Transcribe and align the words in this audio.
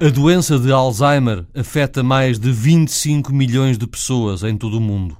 A 0.00 0.10
doença 0.10 0.60
de 0.60 0.70
Alzheimer 0.70 1.44
afeta 1.52 2.04
mais 2.04 2.38
de 2.38 2.52
25 2.52 3.32
milhões 3.32 3.76
de 3.76 3.84
pessoas 3.84 4.44
em 4.44 4.56
todo 4.56 4.78
o 4.78 4.80
mundo. 4.80 5.18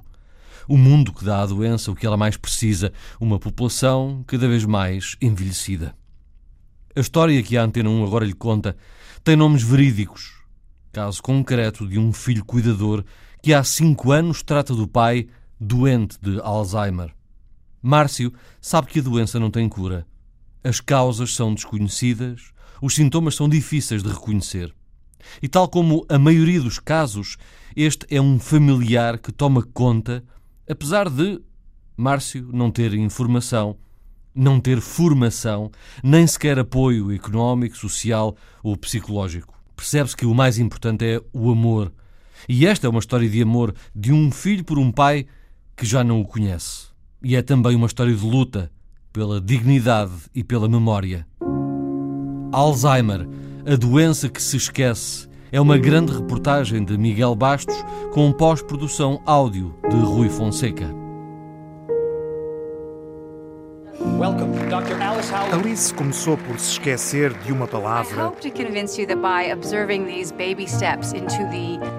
O 0.69 0.77
mundo 0.77 1.11
que 1.11 1.25
dá 1.25 1.41
à 1.41 1.45
doença 1.45 1.91
o 1.91 1.95
que 1.95 2.05
ela 2.05 2.15
mais 2.15 2.37
precisa, 2.37 2.93
uma 3.19 3.37
população 3.37 4.23
cada 4.25 4.47
vez 4.47 4.63
mais 4.63 5.17
envelhecida. 5.21 5.93
A 6.95 6.99
história 7.01 7.43
que 7.43 7.57
a 7.57 7.63
Antena 7.63 7.89
1 7.89 8.05
agora 8.05 8.25
lhe 8.25 8.33
conta 8.33 8.77
tem 9.21 9.35
nomes 9.35 9.63
verídicos. 9.63 10.31
Caso 10.93 11.21
concreto 11.21 11.85
de 11.85 11.99
um 11.99 12.13
filho 12.13 12.45
cuidador 12.45 13.03
que 13.43 13.53
há 13.53 13.61
cinco 13.65 14.13
anos 14.13 14.41
trata 14.41 14.73
do 14.73 14.87
pai 14.87 15.27
doente 15.59 16.17
de 16.21 16.39
Alzheimer. 16.39 17.13
Márcio 17.81 18.31
sabe 18.61 18.87
que 18.87 18.99
a 18.99 19.03
doença 19.03 19.41
não 19.41 19.51
tem 19.51 19.67
cura. 19.67 20.07
As 20.63 20.79
causas 20.79 21.35
são 21.35 21.53
desconhecidas, 21.53 22.53
os 22.81 22.95
sintomas 22.95 23.35
são 23.35 23.49
difíceis 23.49 24.03
de 24.03 24.09
reconhecer. 24.09 24.73
E, 25.41 25.47
tal 25.47 25.67
como 25.67 26.05
a 26.09 26.17
maioria 26.17 26.61
dos 26.61 26.79
casos, 26.79 27.37
este 27.75 28.05
é 28.09 28.21
um 28.21 28.39
familiar 28.39 29.17
que 29.17 29.31
toma 29.31 29.63
conta, 29.63 30.23
apesar 30.69 31.09
de 31.09 31.41
Márcio 31.95 32.49
não 32.53 32.71
ter 32.71 32.93
informação, 32.93 33.77
não 34.33 34.59
ter 34.59 34.79
formação, 34.79 35.69
nem 36.03 36.25
sequer 36.25 36.57
apoio 36.57 37.11
económico, 37.11 37.75
social 37.75 38.35
ou 38.63 38.77
psicológico. 38.77 39.53
Percebe-se 39.75 40.15
que 40.15 40.25
o 40.25 40.33
mais 40.33 40.57
importante 40.57 41.05
é 41.05 41.21
o 41.33 41.51
amor. 41.51 41.91
E 42.47 42.65
esta 42.65 42.87
é 42.87 42.89
uma 42.89 42.99
história 42.99 43.29
de 43.29 43.41
amor 43.41 43.75
de 43.93 44.13
um 44.13 44.31
filho 44.31 44.63
por 44.63 44.79
um 44.79 44.91
pai 44.91 45.25
que 45.75 45.85
já 45.85 46.03
não 46.03 46.21
o 46.21 46.25
conhece. 46.25 46.87
E 47.21 47.35
é 47.35 47.41
também 47.41 47.75
uma 47.75 47.87
história 47.87 48.15
de 48.15 48.25
luta 48.25 48.71
pela 49.11 49.41
dignidade 49.41 50.13
e 50.33 50.43
pela 50.43 50.69
memória. 50.69 51.27
Alzheimer, 52.51 53.27
a 53.65 53.75
doença 53.75 54.27
que 54.27 54.41
se 54.41 54.57
esquece, 54.57 55.27
é 55.51 55.61
uma 55.61 55.77
grande 55.77 56.11
reportagem 56.11 56.83
de 56.83 56.97
Miguel 56.97 57.35
Bastos 57.35 57.75
com 58.11 58.31
pós-produção 58.31 59.21
áudio 59.25 59.75
de 59.87 59.95
Rui 59.95 60.29
Fonseca. 60.29 60.89
Alice 65.51 65.93
começou 65.93 66.37
por 66.37 66.59
se 66.59 66.71
esquecer 66.71 67.33
de 67.39 67.51
uma 67.51 67.67
palavra 67.67 68.31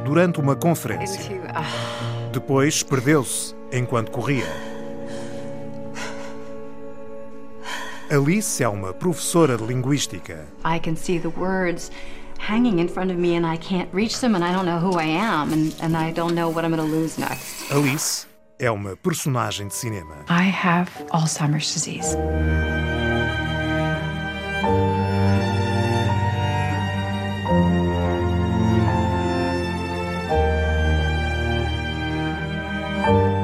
durante 0.05 0.41
uma 0.41 0.57
conferência. 0.57 1.41
Ah. 1.55 1.63
Depois 2.33 2.83
perdeu-se 2.83 3.55
enquanto 3.73 4.11
corria. 4.11 4.70
Alice 8.11 8.61
é 8.61 8.69
uma 8.69 8.93
professora 8.93 9.57
de 9.57 9.65
linguística. 9.65 10.45
I 10.65 10.81
can 10.81 10.97
see 10.97 11.21
the 11.21 11.29
words 11.29 11.93
hanging 12.41 12.81
in 12.81 12.89
front 12.89 13.13
of 13.13 13.21
me 13.21 13.37
and 13.37 13.47
I 13.47 13.57
can't 13.57 13.89
reach 13.93 14.21
them 14.21 14.35
and 14.35 14.45
I 14.45 14.53
don't 14.53 14.65
know 14.65 14.81
who 14.81 14.99
I 14.99 15.07
am 15.07 15.53
and, 15.53 15.73
and 15.81 15.97
I 15.97 16.13
don't 16.13 16.35
know 16.35 16.51
what 16.53 16.65
I'm 16.65 16.75
going 16.75 16.85
to 16.85 16.93
lose 16.93 17.21
next. 17.21 17.71
Alice 17.71 18.27
é 18.59 18.69
uma 18.69 18.97
personagem 18.97 19.69
de 19.69 19.75
cinema. 19.77 20.25
I 20.29 20.51
have 20.51 20.91
Alzheimer's 21.13 21.73
disease. 21.73 22.17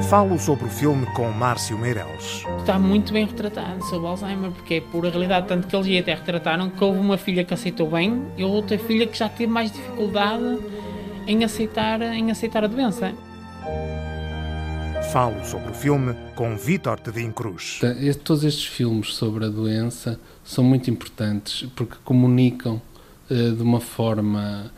Falo 0.08 0.38
sobre 0.38 0.66
o 0.66 0.68
filme 0.68 1.04
com 1.06 1.28
Márcio 1.32 1.76
Meireles. 1.76 2.44
Está 2.60 2.78
muito 2.78 3.12
bem 3.12 3.26
retratado 3.26 3.84
sobre 3.86 4.06
Alzheimer, 4.06 4.52
porque 4.52 4.74
é 4.74 4.80
pura 4.80 5.10
realidade, 5.10 5.48
tanto 5.48 5.66
que 5.66 5.74
eles 5.74 6.00
até 6.00 6.14
retrataram 6.14 6.70
que 6.70 6.84
houve 6.84 7.00
uma 7.00 7.18
filha 7.18 7.42
que 7.42 7.52
aceitou 7.52 7.90
bem 7.90 8.24
e 8.36 8.44
outra 8.44 8.78
filha 8.78 9.04
que 9.04 9.18
já 9.18 9.28
teve 9.28 9.50
mais 9.52 9.72
dificuldade 9.72 10.60
em 11.26 11.42
aceitar, 11.42 12.00
em 12.02 12.30
aceitar 12.30 12.62
a 12.62 12.68
doença. 12.68 13.12
Falo 15.12 15.44
sobre 15.44 15.72
o 15.72 15.74
filme 15.74 16.14
com 16.36 16.56
Vítor 16.56 17.00
Tedim 17.00 17.32
Cruz. 17.32 17.80
Todos 18.22 18.44
estes 18.44 18.66
filmes 18.66 19.12
sobre 19.12 19.46
a 19.46 19.48
doença 19.48 20.20
são 20.44 20.62
muito 20.62 20.88
importantes 20.88 21.68
porque 21.74 21.96
comunicam 22.04 22.80
uh, 23.28 23.52
de 23.52 23.62
uma 23.62 23.80
forma 23.80 24.70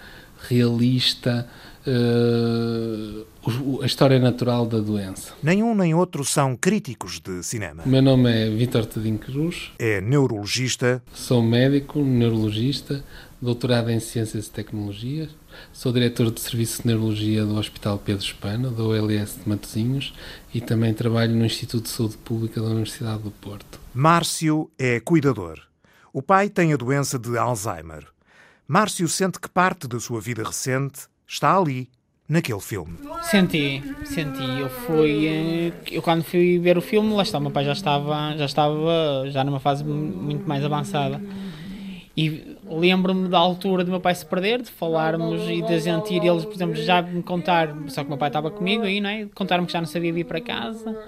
realista 0.48 1.46
uh, 1.88 3.82
a 3.82 3.86
história 3.86 4.18
natural 4.18 4.66
da 4.66 4.78
doença. 4.78 5.32
Nenhum 5.42 5.74
nem 5.74 5.94
outro 5.94 6.24
são 6.24 6.56
críticos 6.56 7.20
de 7.20 7.42
cinema. 7.42 7.82
O 7.84 7.88
meu 7.88 8.02
nome 8.02 8.30
é 8.30 8.50
Vítor 8.50 8.86
Tedinho 8.86 9.18
Cruz. 9.18 9.72
É 9.78 10.00
neurologista. 10.00 11.02
Sou 11.12 11.42
médico, 11.42 12.00
neurologista, 12.00 13.04
doutorado 13.40 13.90
em 13.90 14.00
Ciências 14.00 14.46
e 14.46 14.50
Tecnologias. 14.50 15.30
Sou 15.72 15.92
diretor 15.92 16.30
de 16.30 16.40
Serviço 16.40 16.82
de 16.82 16.88
Neurologia 16.88 17.44
do 17.44 17.56
Hospital 17.56 17.98
Pedro 17.98 18.24
Espana, 18.24 18.70
da 18.70 18.82
OLS 18.82 19.40
de 19.42 19.48
Matosinhos, 19.48 20.14
e 20.52 20.60
também 20.60 20.92
trabalho 20.94 21.34
no 21.34 21.44
Instituto 21.44 21.84
de 21.84 21.90
Saúde 21.90 22.16
Pública 22.18 22.60
da 22.60 22.68
Universidade 22.68 23.22
do 23.22 23.30
Porto. 23.30 23.80
Márcio 23.94 24.70
é 24.78 25.00
cuidador. 25.00 25.60
O 26.12 26.22
pai 26.22 26.48
tem 26.48 26.72
a 26.72 26.76
doença 26.76 27.18
de 27.18 27.36
Alzheimer. 27.36 28.06
Márcio 28.66 29.08
sente 29.08 29.40
que 29.40 29.48
parte 29.48 29.88
da 29.88 29.98
sua 29.98 30.20
vida 30.20 30.42
recente 30.42 31.08
está 31.28 31.56
ali, 31.56 31.88
naquele 32.28 32.60
filme. 32.60 32.98
Senti, 33.22 33.82
senti. 34.04 34.58
Eu 34.58 34.68
fui, 34.68 35.26
eh, 35.26 35.72
eu 35.90 36.02
quando 36.02 36.24
fui 36.24 36.58
ver 36.58 36.76
o 36.76 36.80
filme, 36.82 37.12
lá 37.14 37.22
está, 37.22 37.38
o 37.38 37.40
meu 37.40 37.50
pai 37.50 37.64
já 37.64 37.72
estava, 37.72 38.34
já 38.36 38.46
estava, 38.46 39.24
já 39.28 39.44
numa 39.44 39.60
fase 39.60 39.84
muito 39.84 40.48
mais 40.48 40.64
avançada. 40.64 41.20
E 42.16 42.56
lembro-me 42.68 43.28
da 43.28 43.38
altura 43.38 43.84
do 43.84 43.90
meu 43.90 44.00
pai 44.00 44.14
se 44.14 44.26
perder, 44.26 44.60
de 44.60 44.70
falarmos 44.70 45.48
e 45.48 45.62
de 45.62 45.78
gente 45.78 46.12
ir 46.12 46.24
eles, 46.24 46.44
por 46.44 46.54
exemplo, 46.54 46.74
já 46.74 47.00
me 47.00 47.22
contar, 47.22 47.72
só 47.86 48.00
que 48.00 48.06
o 48.06 48.10
meu 48.10 48.18
pai 48.18 48.28
estava 48.28 48.50
comigo 48.50 48.82
aí, 48.82 49.00
não 49.00 49.08
é? 49.08 49.26
Contar-me 49.34 49.66
que 49.66 49.72
já 49.72 49.80
não 49.80 49.86
sabia 49.86 50.12
vir 50.12 50.24
para 50.24 50.40
casa. 50.40 50.98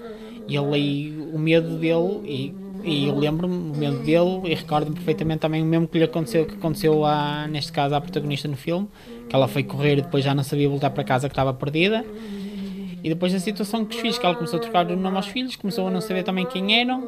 E 0.47 0.55
ele 0.55 0.73
aí, 0.73 1.29
o 1.33 1.37
medo 1.37 1.77
dele, 1.77 2.21
e, 2.25 2.55
e 2.83 3.07
eu 3.07 3.17
lembro-me 3.17 3.71
o 3.71 3.77
medo 3.77 3.99
dele, 3.99 4.41
e 4.45 4.55
recordo-me 4.55 4.95
perfeitamente 4.95 5.39
também 5.39 5.61
o 5.61 5.65
mesmo 5.65 5.87
que 5.87 5.97
lhe 5.97 6.05
aconteceu, 6.05 6.45
que 6.45 6.55
aconteceu 6.55 7.05
a, 7.05 7.45
neste 7.47 7.71
caso 7.73 7.93
à 7.93 8.01
protagonista 8.01 8.47
no 8.47 8.55
filme, 8.55 8.87
que 9.31 9.35
ela 9.35 9.47
foi 9.47 9.63
correr 9.63 9.93
e 9.93 10.01
depois 10.01 10.25
já 10.25 10.35
não 10.35 10.43
sabia 10.43 10.67
voltar 10.67 10.89
para 10.89 11.05
casa 11.05 11.29
que 11.29 11.31
estava 11.31 11.53
perdida. 11.53 12.05
E 13.01 13.07
depois 13.07 13.33
a 13.33 13.39
situação 13.39 13.85
que 13.85 13.95
os 13.95 14.01
filhos, 14.01 14.19
que 14.19 14.25
ela 14.25 14.35
começou 14.35 14.59
a 14.59 14.61
trocar 14.61 14.85
o 14.91 14.97
nome 14.97 15.15
aos 15.15 15.27
filhos, 15.27 15.55
começou 15.55 15.87
a 15.87 15.89
não 15.89 16.01
saber 16.01 16.23
também 16.23 16.45
quem 16.45 16.81
eram, 16.81 17.01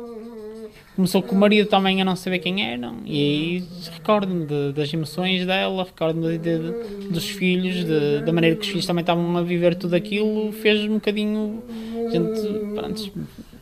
começou 0.95 1.21
com 1.21 1.35
o 1.35 1.37
marido 1.37 1.67
também 1.67 2.01
a 2.01 2.05
não 2.05 2.15
saber 2.15 2.39
quem 2.39 2.65
eram, 2.65 2.99
e 3.05 3.11
aí 3.11 3.63
recordo-me 3.91 4.45
de, 4.45 4.71
das 4.71 4.91
emoções 4.93 5.45
dela, 5.45 5.83
recordo-me 5.83 6.37
de, 6.37 6.59
de, 6.59 7.09
dos 7.09 7.29
filhos, 7.29 7.83
da 8.25 8.31
maneira 8.31 8.55
que 8.55 8.61
os 8.61 8.67
filhos 8.69 8.85
também 8.85 9.01
estavam 9.01 9.35
a 9.37 9.41
viver 9.41 9.75
tudo 9.75 9.93
aquilo, 9.93 10.51
fez 10.53 10.81
um 10.85 10.93
bocadinho. 10.95 11.61
A 12.07 12.09
gente, 12.09 12.73
pronto, 12.73 13.11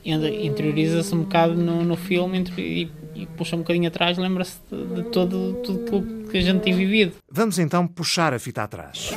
interioriza-se 0.06 1.16
um 1.16 1.24
bocado 1.24 1.56
no, 1.56 1.84
no 1.84 1.98
filme 1.98 2.44
e, 2.60 2.88
e 3.22 3.28
puxa 3.28 3.56
um 3.56 3.60
bocadinho 3.60 3.88
atrás, 3.88 4.18
lembra-se 4.18 4.58
de, 4.72 4.96
de 4.96 5.04
todo, 5.10 5.62
tudo 5.64 6.28
que 6.30 6.40
a 6.40 6.42
gente 6.42 6.62
tem 6.62 6.74
vivido. 6.74 7.14
Vamos 7.32 7.60
então 7.60 7.86
puxar 7.88 8.34
a 8.34 8.40
fita 8.40 8.64
atrás. 8.64 9.12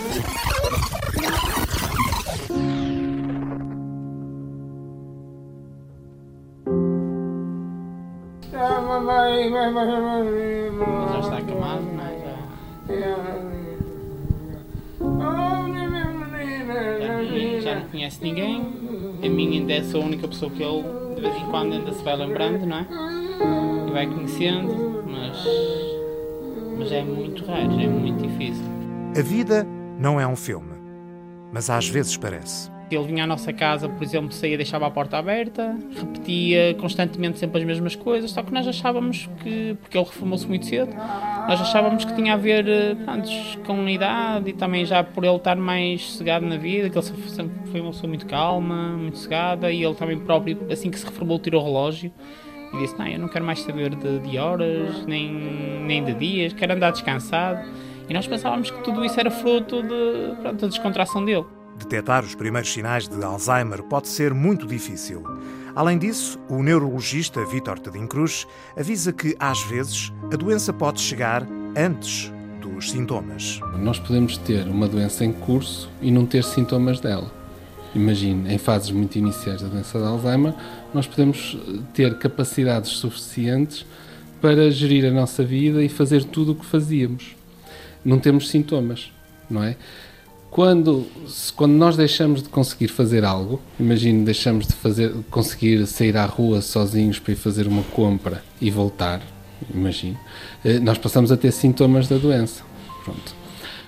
Já 8.53 8.81
está 11.21 11.39
acamado, 11.39 11.83
não 11.83 12.05
é? 12.05 12.15
Já, 17.01 17.25
já 17.61 17.75
não 17.77 17.89
conhece 17.89 18.23
ninguém. 18.23 18.61
A 19.23 19.29
mim 19.29 19.59
ainda 19.59 19.73
é 19.73 19.81
a 19.81 19.99
única 19.99 20.29
pessoa 20.29 20.51
que 20.51 20.63
ele 20.63 20.83
de 21.15 21.21
vez 21.21 21.35
em 21.37 21.47
quando 21.51 21.73
ainda 21.73 21.93
se 21.93 22.03
vai 22.03 22.17
lembrando, 22.17 22.67
não 22.67 22.79
é? 22.79 22.87
Vai 23.95 24.09
conhecendo, 24.09 25.05
mas, 25.07 25.47
mas 26.77 26.91
é 26.91 27.05
muito 27.05 27.45
raro, 27.45 27.81
é 27.81 27.87
muito 27.87 28.27
difícil. 28.27 28.65
A 29.17 29.23
vida 29.23 29.65
não 30.01 30.21
é 30.21 30.27
um 30.27 30.35
filme, 30.35 30.73
mas 31.53 31.71
às 31.71 31.89
vezes 31.89 32.17
parece. 32.17 32.69
Ele 32.91 33.05
vinha 33.05 33.23
à 33.23 33.27
nossa 33.29 33.53
casa, 33.53 33.89
por 33.89 34.03
exemplo, 34.03 34.33
saía, 34.33 34.57
deixava 34.57 34.89
a 34.89 34.91
porta 34.91 35.17
aberta, 35.17 35.79
repetia 35.97 36.75
constantemente 36.75 37.39
sempre 37.39 37.61
as 37.61 37.65
mesmas 37.65 37.95
coisas, 37.95 38.33
só 38.33 38.43
que 38.43 38.53
nós 38.53 38.67
achávamos 38.67 39.31
que, 39.45 39.77
porque 39.81 39.97
ele 39.97 40.05
reformou-se 40.05 40.49
muito 40.49 40.67
cedo, 40.67 40.93
nós 41.47 41.61
achávamos 41.61 42.05
que 42.05 42.17
tinha 42.17 42.35
a 42.35 42.37
ver 42.37 42.67
antes 43.07 43.57
com 43.65 43.75
a 43.75 43.91
idade 43.93 44.51
e 44.51 44.53
também 44.55 44.85
já 44.85 45.05
por 45.05 45.23
ele 45.23 45.37
estar 45.37 45.55
mais 45.55 46.17
cegado 46.17 46.45
na 46.45 46.57
vida, 46.57 46.91
que 46.91 46.99
ele 46.99 47.07
sempre 47.07 47.53
foi 47.71 47.81
uma 47.81 47.93
pessoa 47.93 48.09
muito 48.09 48.27
calma, 48.27 48.97
muito 48.97 49.19
cegada, 49.19 49.71
e 49.71 49.85
ele 49.85 49.95
também 49.95 50.19
próprio, 50.19 50.59
assim 50.69 50.91
que 50.91 50.99
se 50.99 51.07
reformou, 51.07 51.39
tirou 51.39 51.63
o 51.63 51.65
relógio 51.65 52.13
e 52.75 52.79
disse: 52.79 52.99
Não, 52.99 53.07
eu 53.07 53.19
não 53.19 53.29
quero 53.29 53.45
mais 53.45 53.61
saber 53.63 53.95
de, 53.95 54.19
de 54.19 54.39
horas, 54.39 55.05
nem, 55.07 55.33
nem 55.85 56.05
de 56.05 56.15
dias, 56.15 56.53
quero 56.53 56.75
andar 56.75 56.91
descansado. 56.91 57.69
E 58.09 58.13
nós 58.13 58.27
pensávamos 58.27 58.71
que 58.71 58.83
tudo 58.83 59.05
isso 59.05 59.19
era 59.19 59.31
fruto 59.31 59.83
de, 59.83 60.37
pronto, 60.41 60.61
da 60.61 60.69
descontração 60.69 61.25
dele. 61.25 61.45
Detectar 61.79 62.23
os 62.23 62.35
primeiros 62.35 62.73
sinais 62.73 63.09
de 63.09 63.23
Alzheimer 63.25 63.83
pode 63.83 64.09
ser 64.09 64.33
muito 64.33 64.67
difícil. 64.67 65.25
Além 65.75 65.99
disso, 65.99 66.39
o 66.49 66.63
neurologista 66.63 67.45
Vítor 67.47 67.79
Tedim 67.81 68.07
Cruz 68.07 68.47
avisa 68.79 69.13
que, 69.13 69.35
às 69.41 69.61
vezes, 69.65 70.13
a 70.33 70.37
doença 70.37 70.73
pode 70.73 71.01
chegar 71.01 71.45
antes 71.77 72.33
dos 72.61 72.91
sintomas. 72.91 73.61
Nós 73.79 73.99
podemos 73.99 74.37
ter 74.37 74.69
uma 74.69 74.87
doença 74.87 75.25
em 75.25 75.33
curso 75.33 75.91
e 76.01 76.13
não 76.13 76.27
ter 76.27 76.45
sintomas 76.45 77.01
dela. 77.01 77.44
Imagine, 77.95 78.53
em 78.53 78.59
fases 78.59 78.91
muito 78.91 79.17
iniciais 79.17 79.63
da 79.63 79.69
doença 79.69 79.99
de 79.99 80.05
Alzheimer, 80.05 80.53
nós 80.93 81.07
podemos 81.07 81.57
ter 81.93 82.19
capacidades 82.19 82.91
suficientes 82.93 83.87
para 84.41 84.71
gerir 84.71 85.07
a 85.07 85.11
nossa 85.11 85.45
vida 85.45 85.83
e 85.83 85.89
fazer 85.89 86.25
tudo 86.25 86.53
o 86.53 86.55
que 86.55 86.67
fazíamos. 86.67 87.37
Não 88.05 88.19
temos 88.19 88.49
sintomas, 88.49 89.13
não 89.49 89.63
é? 89.63 89.77
Quando, 90.51 91.07
quando 91.57 91.73
nós 91.73 91.97
deixamos 91.97 92.43
de 92.43 92.49
conseguir 92.49 92.89
fazer 92.89 93.25
algo, 93.25 93.61
imagine 93.79 94.25
deixamos 94.25 94.67
de 94.67 94.73
fazer, 94.73 95.13
conseguir 95.31 95.85
sair 95.87 96.17
à 96.17 96.27
rua 96.27 96.61
sozinhos 96.61 97.19
para 97.19 97.33
ir 97.33 97.37
fazer 97.37 97.67
uma 97.67 97.83
compra 97.83 98.45
e 98.61 98.71
voltar, 98.71 99.21
imagine, 99.73 100.17
eh, 100.65 100.79
nós 100.79 100.97
passamos 100.99 101.33
a 101.33 101.37
ter 101.37 101.51
sintomas 101.51 102.07
da 102.07 102.19
doença. 102.19 102.63
Pronto. 103.03 103.35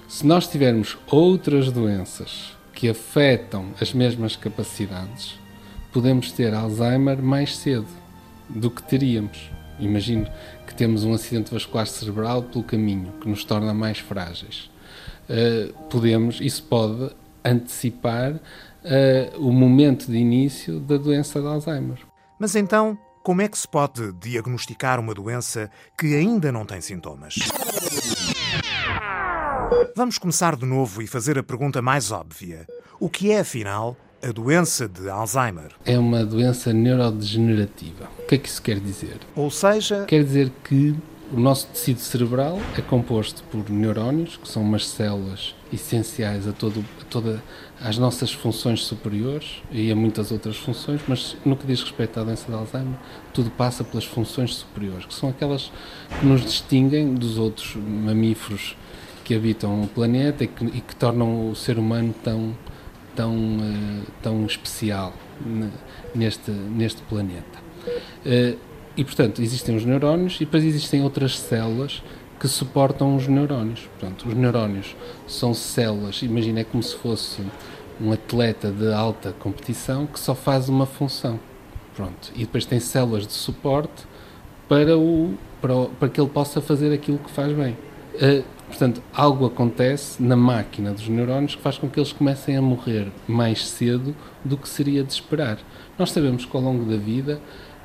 Se 0.09 0.27
nós 0.27 0.49
tivermos 0.49 0.97
outras 1.09 1.71
doenças 1.71 2.56
que 2.77 2.89
afetam 2.89 3.71
as 3.81 3.93
mesmas 3.93 4.37
capacidades, 4.37 5.37
podemos 5.93 6.31
ter 6.31 6.55
Alzheimer 6.55 7.21
mais 7.21 7.57
cedo 7.57 7.89
do 8.49 8.71
que 8.71 8.83
teríamos. 8.85 9.51
Imagino 9.81 10.29
que 10.65 10.75
temos 10.75 11.03
um 11.03 11.13
acidente 11.13 11.53
vascular 11.53 11.89
cerebral 11.89 12.45
pelo 12.45 12.63
caminho, 12.63 13.13
que 13.21 13.29
nos 13.29 13.43
torna 13.43 13.75
mais 13.75 13.99
frágeis 13.99 14.71
uh, 15.29 15.73
podemos, 15.85 16.41
isso 16.41 16.63
pode 16.65 17.11
antecipar 17.45 18.35
uh, 18.35 18.41
o 19.39 19.53
momento 19.53 20.11
de 20.11 20.17
início 20.17 20.81
da 20.81 20.97
doença 20.97 21.41
de 21.41 21.47
Alzheimer. 21.47 21.99
Mas 22.39 22.55
então, 22.55 22.99
como 23.23 23.43
é 23.43 23.49
que 23.49 23.59
se 23.59 23.69
pode 23.69 24.13
diagnosticar 24.13 25.01
uma 25.01 25.15
doença 25.15 25.71
que 25.99 26.15
ainda 26.15 26.53
não 26.53 26.65
tem 26.65 26.81
sintomas? 26.81 27.37
Vamos 29.95 30.19
começar 30.19 30.57
de 30.57 30.65
novo 30.65 31.03
e 31.03 31.07
fazer 31.07 31.39
a 31.39 31.43
pergunta 31.43 31.83
mais 31.83 32.11
óbvia. 32.11 32.67
O 33.01 33.09
que 33.09 33.31
é, 33.31 33.41
afinal, 33.41 33.97
a 34.23 34.33
doença 34.33 34.89
de 34.89 35.09
Alzheimer? 35.09 35.73
É 35.85 35.99
uma 35.99 36.25
doença 36.25 36.73
neurodegenerativa. 36.73 38.09
O 38.19 38.27
que 38.27 38.35
é 38.37 38.39
que 38.39 38.49
isso 38.49 38.63
quer 38.63 38.81
dizer? 38.81 39.19
Ou 39.35 39.51
seja. 39.51 40.05
Quer 40.05 40.25
dizer 40.25 40.51
que 40.65 40.95
o 41.33 41.41
nosso 41.41 41.67
tecido 41.67 41.99
cerebral 41.99 42.59
é 42.79 42.81
composto 42.81 43.43
por 43.45 43.69
neurónios, 43.69 44.37
que 44.37 44.49
são 44.49 44.63
umas 44.63 44.87
células 44.87 45.55
essenciais 45.73 46.47
a, 46.47 46.53
todo, 46.53 46.85
a 47.01 47.05
todas 47.05 47.41
as 47.81 47.99
nossas 47.99 48.33
funções 48.33 48.85
superiores 48.85 49.63
e 49.73 49.91
a 49.91 49.97
muitas 49.97 50.31
outras 50.31 50.57
funções, 50.57 51.01
mas 51.09 51.37
no 51.45 51.57
que 51.57 51.67
diz 51.67 51.83
respeito 51.83 52.21
à 52.21 52.23
doença 52.23 52.47
de 52.47 52.55
Alzheimer, 52.55 52.99
tudo 53.33 53.51
passa 53.51 53.83
pelas 53.83 54.05
funções 54.05 54.55
superiores, 54.55 55.05
que 55.05 55.15
são 55.15 55.29
aquelas 55.29 55.73
que 56.21 56.25
nos 56.25 56.43
distinguem 56.43 57.15
dos 57.15 57.39
outros 57.39 57.75
mamíferos 57.77 58.77
que 59.27 59.35
habitam 59.35 59.83
o 59.83 59.89
planeta 59.89 60.45
e 60.45 60.47
que, 60.47 60.65
e 60.67 60.81
que 60.81 60.95
tornam 60.95 61.51
o 61.51 61.57
ser 61.57 61.81
humano 61.81 62.15
tão, 62.23 62.57
tão, 63.17 63.35
uh, 63.35 64.03
tão 64.23 64.47
especial 64.47 65.13
neste, 66.15 66.53
neste 66.53 67.03
planeta. 67.03 67.59
Uh, 68.25 68.57
e, 68.97 69.05
portanto, 69.05 69.43
existem 69.43 69.75
os 69.75 69.85
neurónios 69.85 70.37
e 70.37 70.45
depois 70.45 70.63
existem 70.63 71.03
outras 71.03 71.37
células 71.41 72.05
que 72.39 72.47
suportam 72.47 73.17
os 73.17 73.27
neurónios. 73.27 73.89
Portanto, 73.99 74.29
os 74.29 74.35
neurónios 74.35 74.95
são 75.27 75.53
células, 75.53 76.23
imagina, 76.23 76.61
é 76.61 76.65
como 76.65 76.81
se 76.81 76.95
fosse 76.95 77.43
um 78.01 78.13
atleta 78.13 78.71
de 78.71 78.93
alta 78.93 79.33
competição 79.41 80.07
que 80.07 80.21
só 80.21 80.37
faz 80.37 80.69
uma 80.69 80.87
função. 80.87 81.41
Pronto. 81.97 82.31
E 82.37 82.41
depois 82.41 82.65
tem 82.65 82.79
células 82.79 83.27
de 83.27 83.33
suporte 83.33 84.05
para, 84.69 84.97
o, 84.97 85.35
para, 85.61 85.75
o, 85.75 85.89
para 85.89 86.09
que 86.09 86.21
ele 86.21 86.31
possa 86.31 86.61
fazer 86.61 86.93
aquilo 86.93 87.19
que 87.19 87.31
faz 87.33 87.53
bem. 87.53 87.77
Uh, 88.15 88.56
portanto, 88.67 89.03
algo 89.15 89.47
acontece 89.47 90.23
na 90.23 90.37
máquina 90.37 90.93
dos 90.93 91.09
neurónios 91.09 91.55
que 91.55 91.63
faz 91.63 91.79
com 91.79 91.89
que 91.89 91.99
eles 91.99 92.13
comecem 92.13 92.57
a 92.57 92.63
morrer 92.63 93.09
mais 93.27 93.67
cedo 93.69 94.15
do 94.45 94.57
que 94.57 94.69
seria 94.69 95.03
de 95.03 95.13
esperar. 95.13 95.59
Nós 95.99 96.11
sabemos 96.11 96.45
que 96.45 96.57
ao 96.57 96.63
longo 96.63 96.85
da 96.85 96.97
vida 96.97 97.41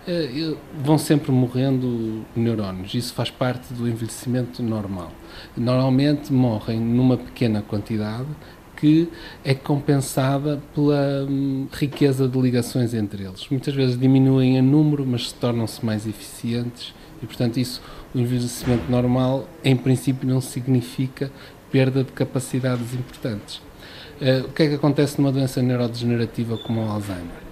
é, 0.07 0.55
vão 0.83 0.97
sempre 0.97 1.31
morrendo 1.31 2.25
neurónios. 2.35 2.93
Isso 2.93 3.13
faz 3.13 3.29
parte 3.29 3.73
do 3.73 3.87
envelhecimento 3.87 4.63
normal. 4.63 5.11
Normalmente 5.55 6.33
morrem 6.33 6.79
numa 6.79 7.17
pequena 7.17 7.61
quantidade 7.61 8.27
que 8.75 9.07
é 9.43 9.53
compensada 9.53 10.59
pela 10.73 11.27
hum, 11.29 11.67
riqueza 11.71 12.27
de 12.27 12.41
ligações 12.41 12.95
entre 12.95 13.23
eles. 13.23 13.47
Muitas 13.51 13.75
vezes 13.75 13.97
diminuem 13.97 14.57
em 14.57 14.61
número, 14.61 15.05
mas 15.05 15.31
tornam-se 15.31 15.85
mais 15.85 16.07
eficientes 16.07 16.91
e, 17.21 17.27
portanto, 17.27 17.57
isso, 17.57 17.79
o 18.13 18.19
envelhecimento 18.19 18.89
normal, 18.89 19.47
em 19.63 19.75
princípio, 19.75 20.27
não 20.27 20.41
significa 20.41 21.31
perda 21.71 22.03
de 22.03 22.11
capacidades 22.11 22.93
importantes. 22.93 23.61
Uh, 24.21 24.45
o 24.45 24.53
que 24.53 24.63
é 24.63 24.67
que 24.69 24.75
acontece 24.75 25.19
numa 25.19 25.31
doença 25.31 25.61
neurodegenerativa 25.61 26.57
como 26.57 26.81
o 26.81 26.89
Alzheimer? 26.91 27.51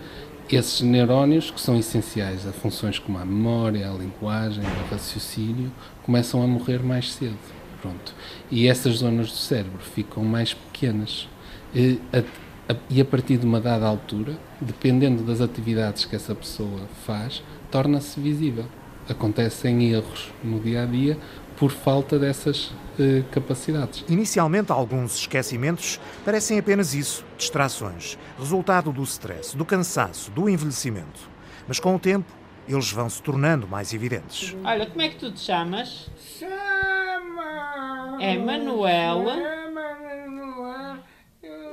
esses 0.56 0.82
neurónios, 0.82 1.52
que 1.52 1.62
são 1.62 1.78
essenciais 1.78 2.48
a 2.48 2.52
funções 2.52 2.98
como 2.98 3.18
a 3.20 3.26
memória, 3.26 3.90
a 3.90 3.94
linguagem, 3.94 4.64
o 4.64 4.92
raciocínio, 4.92 5.72
começam 6.04 6.42
a 6.42 6.48
morrer 6.48 6.82
mais 6.82 7.12
cedo. 7.14 7.38
Pronto. 7.82 8.14
E 8.50 8.68
essas 8.68 8.98
zonas 8.98 9.28
do 9.28 9.38
cérebro 9.38 9.80
ficam 9.80 10.24
mais 10.24 10.54
pequenas. 10.54 11.30
E 11.74 12.00
a, 12.12 12.74
a, 12.74 12.76
e 12.90 13.00
a 13.00 13.06
partir 13.06 13.38
de 13.38 13.46
uma 13.46 13.62
dada 13.62 13.86
altura, 13.86 14.38
dependendo 14.60 15.24
das 15.24 15.40
atividades 15.40 16.06
que 16.06 16.16
essa 16.16 16.34
pessoa 16.34 16.82
faz, 17.06 17.44
torna-se 17.72 18.20
visível. 18.20 18.66
Acontecem 19.10 19.92
erros 19.92 20.32
no 20.44 20.60
dia 20.60 20.84
a 20.84 20.86
dia 20.86 21.18
por 21.58 21.72
falta 21.72 22.18
dessas 22.18 22.72
eh, 22.98 23.24
capacidades. 23.32 24.06
Inicialmente, 24.08 24.72
alguns 24.72 25.16
esquecimentos 25.16 26.00
parecem 26.24 26.58
apenas 26.58 26.94
isso, 26.94 27.26
distrações, 27.38 28.18
resultado 28.38 28.94
do 28.94 29.04
stress, 29.04 29.58
do 29.58 29.66
cansaço, 29.66 30.32
do 30.32 30.48
envelhecimento. 30.48 31.30
Mas 31.68 31.80
com 31.80 31.96
o 31.96 32.00
tempo, 32.00 32.32
eles 32.68 32.92
vão 32.92 33.10
se 33.10 33.22
tornando 33.22 33.68
mais 33.68 33.94
evidentes. 33.94 34.56
Olha, 34.64 34.86
como 34.86 35.02
é 35.02 35.10
que 35.10 35.18
tu 35.18 35.32
te 35.32 35.40
chamas? 35.40 36.10
Chama! 36.38 38.18
É 38.22 38.38
Manuel 38.38 39.26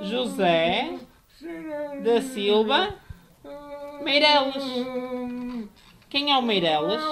José 0.03 0.99
da 2.03 2.23
Silva 2.23 2.95
Meireles. 4.03 4.65
Quem 6.09 6.33
é 6.33 6.39
o 6.39 6.43
Meireles? 6.43 7.03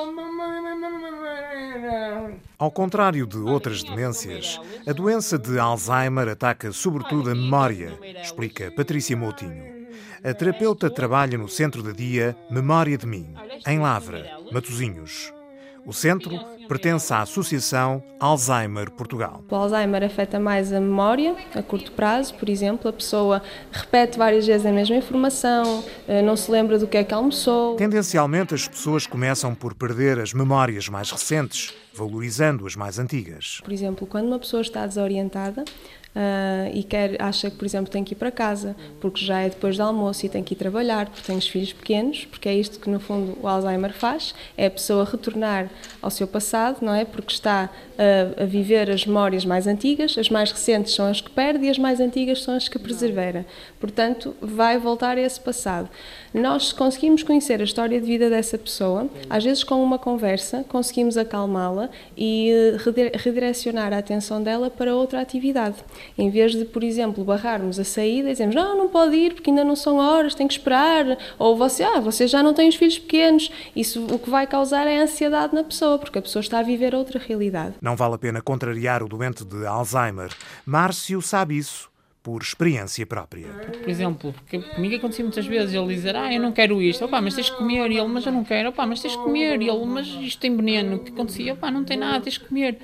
Ao 2.59 2.71
contrário 2.71 3.27
de 3.27 3.39
outras 3.39 3.83
demências, 3.83 4.61
a 4.87 4.93
doença 4.93 5.39
de 5.39 5.59
Alzheimer 5.59 6.29
ataca 6.29 6.73
sobretudo 6.73 7.31
a 7.31 7.35
memória, 7.35 7.99
explica 8.23 8.71
Patrícia 8.71 9.17
Moutinho. 9.17 9.87
A 10.23 10.33
terapeuta 10.33 10.89
trabalha 10.89 11.37
no 11.37 11.49
centro 11.49 11.83
de 11.83 11.93
dia 11.93 12.37
Memória 12.51 12.97
de 12.97 13.07
Mim, 13.07 13.35
em 13.67 13.79
Lavra, 13.79 14.39
Matosinhos. 14.51 15.33
O 15.87 15.93
centro 15.93 16.39
pertence 16.67 17.13
à 17.13 17.21
Associação 17.21 18.03
Alzheimer 18.19 18.91
Portugal. 18.91 19.45
O 19.51 19.55
Alzheimer 19.55 20.03
afeta 20.03 20.41
mais 20.41 20.73
a 20.73 20.81
memória, 20.81 21.37
a 21.55 21.63
curto 21.63 21.93
prazo, 21.93 22.35
por 22.35 22.49
exemplo, 22.49 22.89
a 22.89 22.93
pessoa 22.93 23.43
repete 23.71 24.17
várias 24.17 24.47
vezes 24.47 24.65
a 24.65 24.73
mesma 24.73 24.97
informação, 24.97 25.85
eh, 26.09 26.23
não 26.23 26.37
se 26.37 26.51
lembra 26.51 26.79
do 26.79 26.87
que 26.87 26.97
é 26.97 27.05
que 27.05 27.13
almoçou. 27.13 27.77
Tendencialmente, 27.77 28.55
as 28.55 28.67
pessoas 28.67 29.07
começam 29.07 29.55
por 29.55 29.75
perder 29.75 30.19
as 30.19 30.33
memórias 30.33 30.89
mais 30.89 31.11
recentes, 31.11 31.75
valorizando 31.93 32.67
as 32.67 32.75
mais 32.75 32.99
antigas. 32.99 33.61
Por 33.63 33.73
exemplo, 33.73 34.07
quando 34.07 34.27
uma 34.27 34.39
pessoa 34.39 34.63
está 34.63 34.87
desorientada, 34.87 35.65
uh, 36.15 36.71
e 36.73 36.83
quer, 36.83 37.21
acha 37.21 37.51
que, 37.51 37.57
por 37.57 37.65
exemplo, 37.65 37.91
tem 37.91 38.05
que 38.05 38.15
ir 38.15 38.17
para 38.17 38.31
casa, 38.31 38.77
porque 39.01 39.25
já 39.25 39.41
é 39.41 39.49
depois 39.49 39.77
do 39.77 39.83
almoço 39.83 40.25
e 40.25 40.29
tem 40.29 40.43
que 40.43 40.55
ir 40.55 40.57
trabalhar, 40.57 41.07
porque 41.07 41.27
tem 41.27 41.37
os 41.37 41.49
filhos 41.49 41.73
pequenos, 41.73 42.25
porque 42.27 42.49
é 42.49 42.55
isto 42.55 42.79
que, 42.79 42.89
no 42.89 43.01
fundo, 43.01 43.37
o 43.43 43.49
Alzheimer 43.49 43.93
faz, 43.93 44.35
é 44.57 44.67
a 44.67 44.71
pessoa 44.71 45.05
retornar 45.05 45.69
ao 46.01 46.11
seu 46.11 46.27
passado, 46.27 46.79
não 46.81 46.95
é? 46.95 47.05
Porque 47.05 47.33
está 47.33 47.71
uh, 47.95 48.43
a 48.43 48.47
viver 48.47 48.91
as 48.91 49.05
memórias 49.07 49.45
mais 49.45 49.67
antigas, 49.67 50.17
as 50.19 50.29
mais 50.29 50.53
recentes 50.53 50.95
são 50.95 51.07
as 51.07 51.21
que 51.21 51.31
perde 51.31 51.67
e 51.67 51.71
as 51.71 51.79
mais 51.79 52.01
antigas 52.01 52.43
são 52.43 52.55
as 52.55 52.69
que 52.69 52.79
preservera. 52.79 53.47
Portanto, 53.81 54.35
vai 54.41 54.79
voltar 54.79 55.19
a 55.19 55.21
esse 55.21 55.41
passado. 55.41 55.89
Nós 56.33 56.73
conseguimos 56.73 57.23
conhecer 57.23 57.61
a 57.61 57.65
história 57.65 58.01
de 58.01 58.07
vida 58.07 58.29
dessa 58.29 58.59
pessoa, 58.59 59.09
às 59.31 59.45
vezes 59.45 59.63
com 59.63 59.83
uma 59.83 59.99
conversa, 59.99 60.65
conseguimos 60.69 61.17
acalmá-la 61.17 61.89
e 62.17 62.51
eh, 62.51 63.17
redirecionar 63.17 63.93
a 63.93 63.99
atenção 63.99 64.43
dela 64.43 64.69
para 64.69 64.95
outra 64.95 65.21
atividade. 65.21 65.77
Em 66.17 66.31
vez 66.31 66.53
de, 66.53 66.65
por 66.65 66.83
exemplo, 66.83 67.25
barrarmos 67.25 67.79
a 67.79 67.85
saída 67.85 68.29
e 68.29 68.33
dizemos 68.33 68.55
não, 68.55 68.77
não 68.77 68.89
pode 68.89 69.15
ir 69.17 69.35
porque 69.35 69.51
ainda 69.51 69.65
não 69.65 69.77
são 69.77 69.97
horas, 69.97 70.35
tem 70.35 70.47
que 70.47 70.55
esperar, 70.55 71.19
ou 71.39 71.57
você, 71.57 71.83
ah, 71.83 72.01
você 72.01 72.27
já 72.27 72.43
não 72.43 72.55
tem 72.55 72.69
os 72.69 72.77
filhos 72.77 72.99
pequenos. 72.99 73.51
Isso 73.75 74.05
o 74.07 74.19
que 74.19 74.31
vai 74.31 74.47
causar 74.47 74.87
é 74.87 74.99
ansiedade 74.99 75.55
na 75.55 75.65
pessoa, 75.65 75.99
porque 75.99 76.19
a 76.19 76.23
pessoa 76.23 76.41
está 76.41 76.59
a 76.59 76.63
viver 76.63 76.95
outra 76.95 77.19
realidade. 77.19 77.75
Não 77.81 77.97
vale 77.97 78.15
a 78.15 78.19
pena 78.19 78.41
contrariar 78.41 79.03
o 79.03 79.09
doente 79.09 79.45
de 79.45 79.67
Alzheimer. 79.67 80.31
Márcio 80.65 81.21
sabe 81.23 81.57
isso 81.59 81.93
por 82.25 82.41
experiência 82.41 83.05
própria. 83.05 83.47
Por 83.83 83.89
exemplo, 83.89 84.33
porque 84.33 84.59
comigo 84.59 84.97
acontecia 84.97 85.23
muitas 85.23 85.45
vezes 85.45 85.75
ele 85.75 85.95
dizer, 85.95 86.17
ah, 86.17 86.33
eu 86.33 86.41
não 86.41 86.53
quero 86.53 86.81
isto, 86.81 87.05
opá, 87.05 87.21
mas 87.21 87.35
tens 87.35 87.47
de 87.47 87.53
comer, 87.53 87.91
e 87.93 87.99
ele, 87.99 88.09
mas 88.09 88.25
eu 88.25 88.33
não 88.33 88.43
quero, 88.43 88.71
opá, 88.71 88.87
mas 88.87 89.03
tens 89.03 89.13
de 89.13 89.19
comer, 89.19 89.61
e 89.61 89.69
ele, 89.69 89.85
mas 89.85 90.07
isto 90.07 90.41
tem 90.41 90.57
veneno, 90.57 90.97
o 90.97 90.99
que 91.01 91.13
acontecia, 91.13 91.53
opá, 91.53 91.71
não 91.71 91.85
tem 91.85 91.99
nada, 91.99 92.23
tens 92.23 92.35
de 92.35 92.41
comer. 92.41 92.79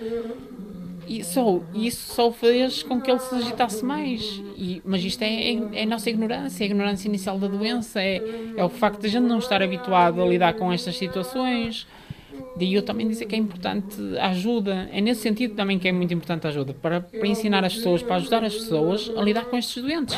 E 1.10 1.24
só, 1.24 1.58
isso 1.74 2.14
só 2.14 2.30
fez 2.30 2.84
com 2.84 3.00
que 3.00 3.10
ele 3.10 3.18
se 3.18 3.34
agitasse 3.34 3.84
mais. 3.84 4.22
E, 4.56 4.80
mas 4.84 5.02
isto 5.02 5.20
é, 5.22 5.50
é, 5.50 5.82
é, 5.82 5.84
nossa 5.84 6.08
ignorância, 6.08 6.62
é 6.62 6.64
a 6.64 6.66
ignorância 6.66 7.08
inicial 7.08 7.36
da 7.36 7.48
doença, 7.48 8.00
é, 8.00 8.22
é 8.56 8.64
o 8.64 8.68
facto 8.68 9.00
de 9.00 9.08
a 9.08 9.10
gente 9.10 9.24
não 9.24 9.40
estar 9.40 9.60
habituado 9.60 10.22
a 10.22 10.24
lidar 10.24 10.54
com 10.54 10.72
estas 10.72 10.96
situações. 10.96 11.84
Daí 12.56 12.74
eu 12.74 12.82
também 12.82 13.08
dizer 13.08 13.26
que 13.26 13.34
é 13.34 13.38
importante 13.38 13.96
a 14.20 14.28
ajuda, 14.28 14.88
é 14.92 15.00
nesse 15.00 15.22
sentido 15.22 15.56
também 15.56 15.80
que 15.80 15.88
é 15.88 15.92
muito 15.92 16.14
importante 16.14 16.46
a 16.46 16.50
ajuda, 16.50 16.74
para, 16.74 17.00
para 17.00 17.26
ensinar 17.26 17.64
as 17.64 17.74
pessoas, 17.74 18.04
para 18.04 18.14
ajudar 18.14 18.44
as 18.44 18.54
pessoas 18.54 19.10
a 19.16 19.20
lidar 19.20 19.46
com 19.46 19.56
estes 19.56 19.82
doentes. 19.82 20.14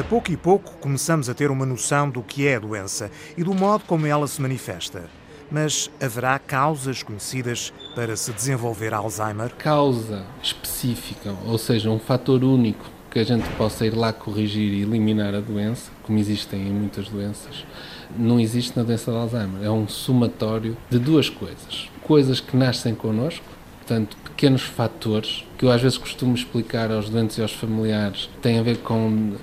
A 0.00 0.04
pouco 0.04 0.32
e 0.32 0.38
pouco 0.38 0.78
começamos 0.78 1.28
a 1.28 1.34
ter 1.34 1.50
uma 1.50 1.66
noção 1.66 2.08
do 2.08 2.22
que 2.22 2.46
é 2.46 2.56
a 2.56 2.60
doença 2.60 3.10
e 3.36 3.44
do 3.44 3.52
modo 3.52 3.84
como 3.86 4.06
ela 4.06 4.26
se 4.26 4.40
manifesta. 4.40 5.17
Mas 5.50 5.90
haverá 6.00 6.38
causas 6.38 7.02
conhecidas 7.02 7.72
para 7.94 8.16
se 8.16 8.32
desenvolver 8.32 8.92
Alzheimer? 8.92 9.50
Causa 9.56 10.24
específica, 10.42 11.34
ou 11.46 11.56
seja, 11.56 11.90
um 11.90 11.98
fator 11.98 12.44
único 12.44 12.84
que 13.10 13.18
a 13.18 13.24
gente 13.24 13.48
possa 13.56 13.86
ir 13.86 13.96
lá 13.96 14.12
corrigir 14.12 14.72
e 14.72 14.82
eliminar 14.82 15.34
a 15.34 15.40
doença, 15.40 15.90
como 16.02 16.18
existem 16.18 16.60
em 16.60 16.70
muitas 16.70 17.08
doenças, 17.08 17.64
não 18.16 18.38
existe 18.38 18.76
na 18.76 18.82
doença 18.82 19.10
de 19.10 19.16
Alzheimer. 19.16 19.62
É 19.62 19.70
um 19.70 19.88
somatório 19.88 20.76
de 20.90 20.98
duas 20.98 21.30
coisas. 21.30 21.88
Coisas 22.02 22.40
que 22.40 22.56
nascem 22.56 22.94
connosco, 22.94 23.44
portanto, 23.78 24.16
pequenos 24.24 24.62
fatores, 24.62 25.44
que 25.56 25.64
eu 25.64 25.70
às 25.72 25.80
vezes 25.80 25.96
costumo 25.96 26.34
explicar 26.34 26.92
aos 26.92 27.08
doentes 27.08 27.38
e 27.38 27.42
aos 27.42 27.52
familiares, 27.52 28.28
têm 28.42 28.58
a 28.58 28.62
ver 28.62 28.78
com 28.78 29.34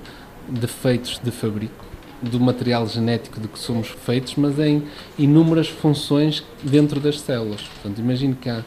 defeitos 0.48 1.18
de 1.22 1.30
fabrico, 1.30 1.84
do 2.22 2.40
material 2.40 2.86
genético 2.86 3.40
de 3.40 3.48
que 3.48 3.58
somos 3.58 3.88
feitos, 3.88 4.34
mas 4.36 4.58
em 4.58 4.82
inúmeras 5.18 5.68
funções 5.68 6.44
dentro 6.62 7.00
das 7.00 7.20
células. 7.20 7.62
Portanto, 7.62 7.98
imagino 8.00 8.34
que 8.34 8.48
há 8.48 8.64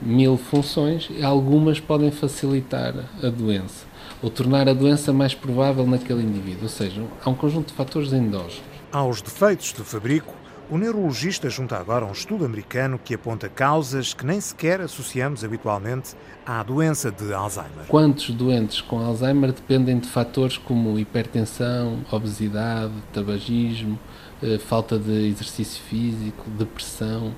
mil 0.00 0.36
funções 0.36 1.08
e 1.10 1.22
algumas 1.22 1.78
podem 1.78 2.10
facilitar 2.10 2.94
a 3.22 3.28
doença 3.28 3.92
ou 4.22 4.30
tornar 4.30 4.68
a 4.68 4.72
doença 4.72 5.12
mais 5.12 5.34
provável 5.34 5.86
naquele 5.86 6.22
indivíduo. 6.22 6.62
Ou 6.62 6.68
seja, 6.68 7.02
há 7.24 7.28
um 7.28 7.34
conjunto 7.34 7.68
de 7.68 7.74
fatores 7.74 8.12
endógenos. 8.12 8.62
Aos 8.92 9.20
defeitos 9.20 9.72
de 9.72 9.82
fabrico, 9.82 10.34
o 10.72 10.78
neurologista 10.78 11.50
junta 11.50 11.76
agora 11.76 12.06
um 12.06 12.12
estudo 12.12 12.46
americano 12.46 12.98
que 12.98 13.12
aponta 13.12 13.46
causas 13.46 14.14
que 14.14 14.24
nem 14.24 14.40
sequer 14.40 14.80
associamos 14.80 15.44
habitualmente 15.44 16.14
à 16.46 16.62
doença 16.62 17.12
de 17.12 17.30
Alzheimer. 17.30 17.84
Quantos 17.88 18.30
doentes 18.30 18.80
com 18.80 18.98
Alzheimer 18.98 19.52
dependem 19.52 19.98
de 19.98 20.08
fatores 20.08 20.56
como 20.56 20.98
hipertensão, 20.98 21.98
obesidade, 22.10 22.94
tabagismo, 23.12 23.98
eh, 24.42 24.56
falta 24.56 24.98
de 24.98 25.28
exercício 25.28 25.82
físico, 25.82 26.48
depressão, 26.56 27.34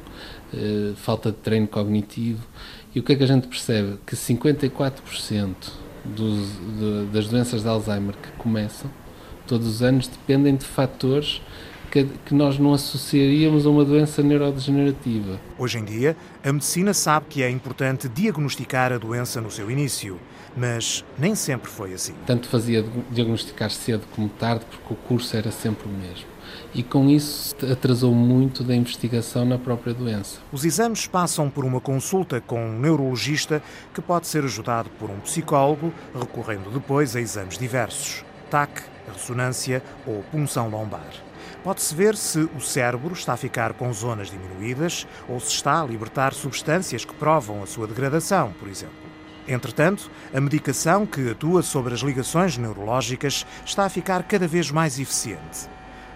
eh, 0.54 0.92
falta 0.94 1.32
de 1.32 1.38
treino 1.38 1.66
cognitivo? 1.66 2.46
E 2.94 3.00
o 3.00 3.02
que 3.02 3.14
é 3.14 3.16
que 3.16 3.24
a 3.24 3.26
gente 3.26 3.48
percebe? 3.48 3.98
Que 4.06 4.14
54% 4.14 5.72
dos, 6.04 6.52
de, 6.78 7.06
das 7.12 7.26
doenças 7.26 7.64
de 7.64 7.68
Alzheimer 7.68 8.14
que 8.14 8.30
começam 8.38 8.88
todos 9.44 9.66
os 9.66 9.82
anos 9.82 10.06
dependem 10.06 10.54
de 10.54 10.64
fatores 10.64 11.42
que, 11.94 12.04
que 12.26 12.34
nós 12.34 12.58
não 12.58 12.74
associaríamos 12.74 13.64
a 13.64 13.70
uma 13.70 13.84
doença 13.84 14.20
neurodegenerativa. 14.20 15.38
Hoje 15.56 15.78
em 15.78 15.84
dia, 15.84 16.16
a 16.42 16.52
medicina 16.52 16.92
sabe 16.92 17.26
que 17.30 17.40
é 17.40 17.48
importante 17.48 18.08
diagnosticar 18.08 18.92
a 18.92 18.98
doença 18.98 19.40
no 19.40 19.48
seu 19.48 19.70
início, 19.70 20.18
mas 20.56 21.04
nem 21.16 21.36
sempre 21.36 21.70
foi 21.70 21.94
assim. 21.94 22.14
Tanto 22.26 22.48
fazia 22.48 22.84
diagnosticar 23.12 23.70
cedo 23.70 24.02
como 24.12 24.28
tarde, 24.28 24.64
porque 24.68 24.92
o 24.92 24.96
curso 24.96 25.36
era 25.36 25.52
sempre 25.52 25.86
o 25.86 25.92
mesmo. 25.92 26.26
E 26.74 26.82
com 26.82 27.08
isso 27.08 27.54
atrasou 27.70 28.12
muito 28.12 28.64
da 28.64 28.74
investigação 28.74 29.44
na 29.44 29.56
própria 29.56 29.94
doença. 29.94 30.40
Os 30.50 30.64
exames 30.64 31.06
passam 31.06 31.48
por 31.48 31.64
uma 31.64 31.80
consulta 31.80 32.40
com 32.40 32.70
um 32.70 32.80
neurologista 32.80 33.62
que 33.94 34.02
pode 34.02 34.26
ser 34.26 34.42
ajudado 34.42 34.90
por 34.98 35.10
um 35.10 35.20
psicólogo, 35.20 35.92
recorrendo 36.12 36.70
depois 36.70 37.14
a 37.14 37.20
exames 37.20 37.56
diversos: 37.56 38.24
TAC, 38.50 38.82
ressonância 39.12 39.80
ou 40.04 40.24
punção 40.32 40.68
lombar. 40.68 41.23
Pode-se 41.64 41.94
ver 41.94 42.14
se 42.14 42.40
o 42.40 42.60
cérebro 42.60 43.14
está 43.14 43.32
a 43.32 43.38
ficar 43.38 43.72
com 43.72 43.90
zonas 43.90 44.30
diminuídas 44.30 45.06
ou 45.26 45.40
se 45.40 45.48
está 45.48 45.80
a 45.80 45.86
libertar 45.86 46.34
substâncias 46.34 47.06
que 47.06 47.14
provam 47.14 47.62
a 47.62 47.66
sua 47.66 47.86
degradação, 47.86 48.52
por 48.60 48.68
exemplo. 48.68 48.94
Entretanto, 49.48 50.10
a 50.34 50.38
medicação 50.42 51.06
que 51.06 51.30
atua 51.30 51.62
sobre 51.62 51.94
as 51.94 52.00
ligações 52.00 52.58
neurológicas 52.58 53.46
está 53.64 53.86
a 53.86 53.88
ficar 53.88 54.24
cada 54.24 54.46
vez 54.46 54.70
mais 54.70 54.98
eficiente. 54.98 55.73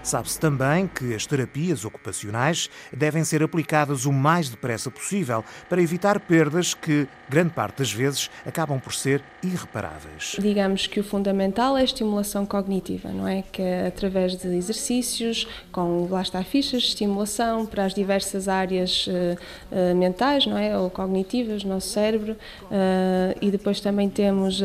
Sabe-se 0.09 0.41
também 0.41 0.87
que 0.87 1.15
as 1.15 1.27
terapias 1.27 1.85
ocupacionais 1.85 2.71
devem 2.91 3.23
ser 3.25 3.43
aplicadas 3.43 4.07
o 4.07 4.13
mais 4.13 4.49
depressa 4.49 4.91
possível 4.91 5.45
para 5.69 5.83
evitar 5.83 6.19
perdas 6.19 6.73
que, 6.73 7.07
grande 7.29 7.51
parte 7.51 7.81
das 7.81 7.93
vezes, 7.93 8.31
acabam 8.47 8.81
por 8.81 8.95
ser 8.95 9.23
irreparáveis. 9.43 10.37
Digamos 10.39 10.87
que 10.87 10.99
o 10.99 11.05
fundamental 11.05 11.77
é 11.77 11.83
a 11.83 11.85
estimulação 11.85 12.47
cognitiva, 12.47 13.11
não 13.11 13.29
é? 13.29 13.43
Que 13.53 13.61
é 13.61 13.87
através 13.89 14.35
de 14.35 14.49
exercícios, 14.49 15.47
com 15.71 16.09
lá 16.09 16.23
está 16.23 16.43
fichas 16.43 16.85
de 16.85 16.89
estimulação 16.89 17.67
para 17.67 17.85
as 17.85 17.93
diversas 17.93 18.49
áreas 18.49 19.07
uh, 19.09 19.95
mentais, 19.95 20.47
não 20.47 20.57
é? 20.57 20.79
Ou 20.79 20.89
cognitivas 20.89 21.65
no 21.65 21.75
nosso 21.75 21.91
cérebro. 21.91 22.33
Uh, 22.33 23.37
e 23.43 23.51
depois 23.51 23.79
também 23.79 24.09
temos 24.09 24.63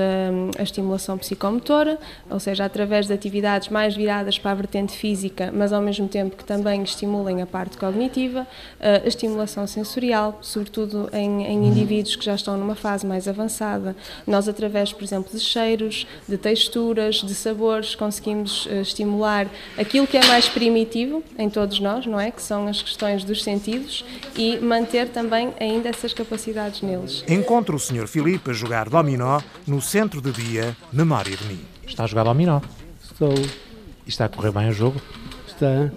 a 0.57 0.63
estimulação 0.63 1.17
psicomotora, 1.17 1.99
ou 2.29 2.39
seja, 2.39 2.63
através 2.63 3.07
de 3.07 3.13
atividades 3.13 3.67
mais 3.67 3.93
viradas 3.93 4.39
para 4.39 4.51
a 4.51 4.55
vertente 4.55 4.93
física 4.93 5.32
física, 5.33 5.51
mas 5.53 5.73
ao 5.73 5.81
mesmo 5.81 6.07
tempo 6.07 6.37
que 6.37 6.43
também 6.43 6.83
estimulem 6.83 7.41
a 7.41 7.45
parte 7.45 7.77
cognitiva, 7.77 8.47
a 8.79 9.07
estimulação 9.07 9.65
sensorial, 9.65 10.37
sobretudo 10.41 11.09
em, 11.11 11.45
em 11.45 11.67
indivíduos 11.67 12.15
que 12.15 12.23
já 12.23 12.35
estão 12.35 12.55
numa 12.57 12.75
fase 12.75 13.05
mais 13.05 13.27
avançada. 13.27 13.95
Nós, 14.25 14.47
através, 14.47 14.93
por 14.93 15.03
exemplo, 15.03 15.31
de 15.33 15.39
cheiros, 15.39 16.07
de 16.27 16.37
texturas, 16.37 17.15
de 17.15 17.33
sabores, 17.33 17.95
conseguimos 17.95 18.67
eh, 18.69 18.81
estimular 18.81 19.47
aquilo 19.77 20.05
que 20.05 20.17
é 20.17 20.25
mais 20.27 20.47
primitivo 20.47 21.23
em 21.37 21.49
todos 21.49 21.79
nós, 21.79 22.05
não 22.05 22.19
é? 22.19 22.31
Que 22.31 22.41
são 22.41 22.67
as 22.67 22.81
questões 22.81 23.23
dos 23.23 23.43
sentidos 23.43 24.05
e 24.35 24.57
manter 24.57 25.09
também 25.09 25.53
ainda 25.59 25.89
essas 25.89 26.13
capacidades 26.13 26.81
neles. 26.81 27.23
Encontro 27.27 27.75
o 27.75 27.79
Sr. 27.79 28.07
Filipe 28.07 28.51
a 28.51 28.53
jogar 28.53 28.89
dominó 28.89 29.41
no 29.65 29.81
centro 29.81 30.21
de 30.21 30.31
dia 30.31 30.75
Memória 30.91 31.35
de 31.35 31.45
mim. 31.45 31.59
Está 31.85 32.03
a 32.03 32.07
jogar 32.07 32.23
dominó? 32.23 32.61
Estou. 33.03 33.33
E 34.05 34.09
está 34.09 34.25
a 34.25 34.29
correr 34.29 34.51
bem 34.51 34.69
o 34.69 34.73
jogo? 34.73 35.01
Está. 35.63 35.91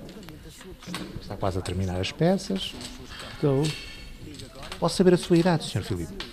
Está 1.21 1.37
quase 1.37 1.59
a 1.59 1.61
terminar 1.61 2.01
as 2.01 2.13
peças. 2.13 2.73
Estou. 3.35 3.65
Posso 4.79 4.97
saber 4.97 5.15
a 5.15 5.17
sua 5.17 5.37
idade, 5.37 5.65
Sr. 5.65 5.83
Filipe? 5.83 6.25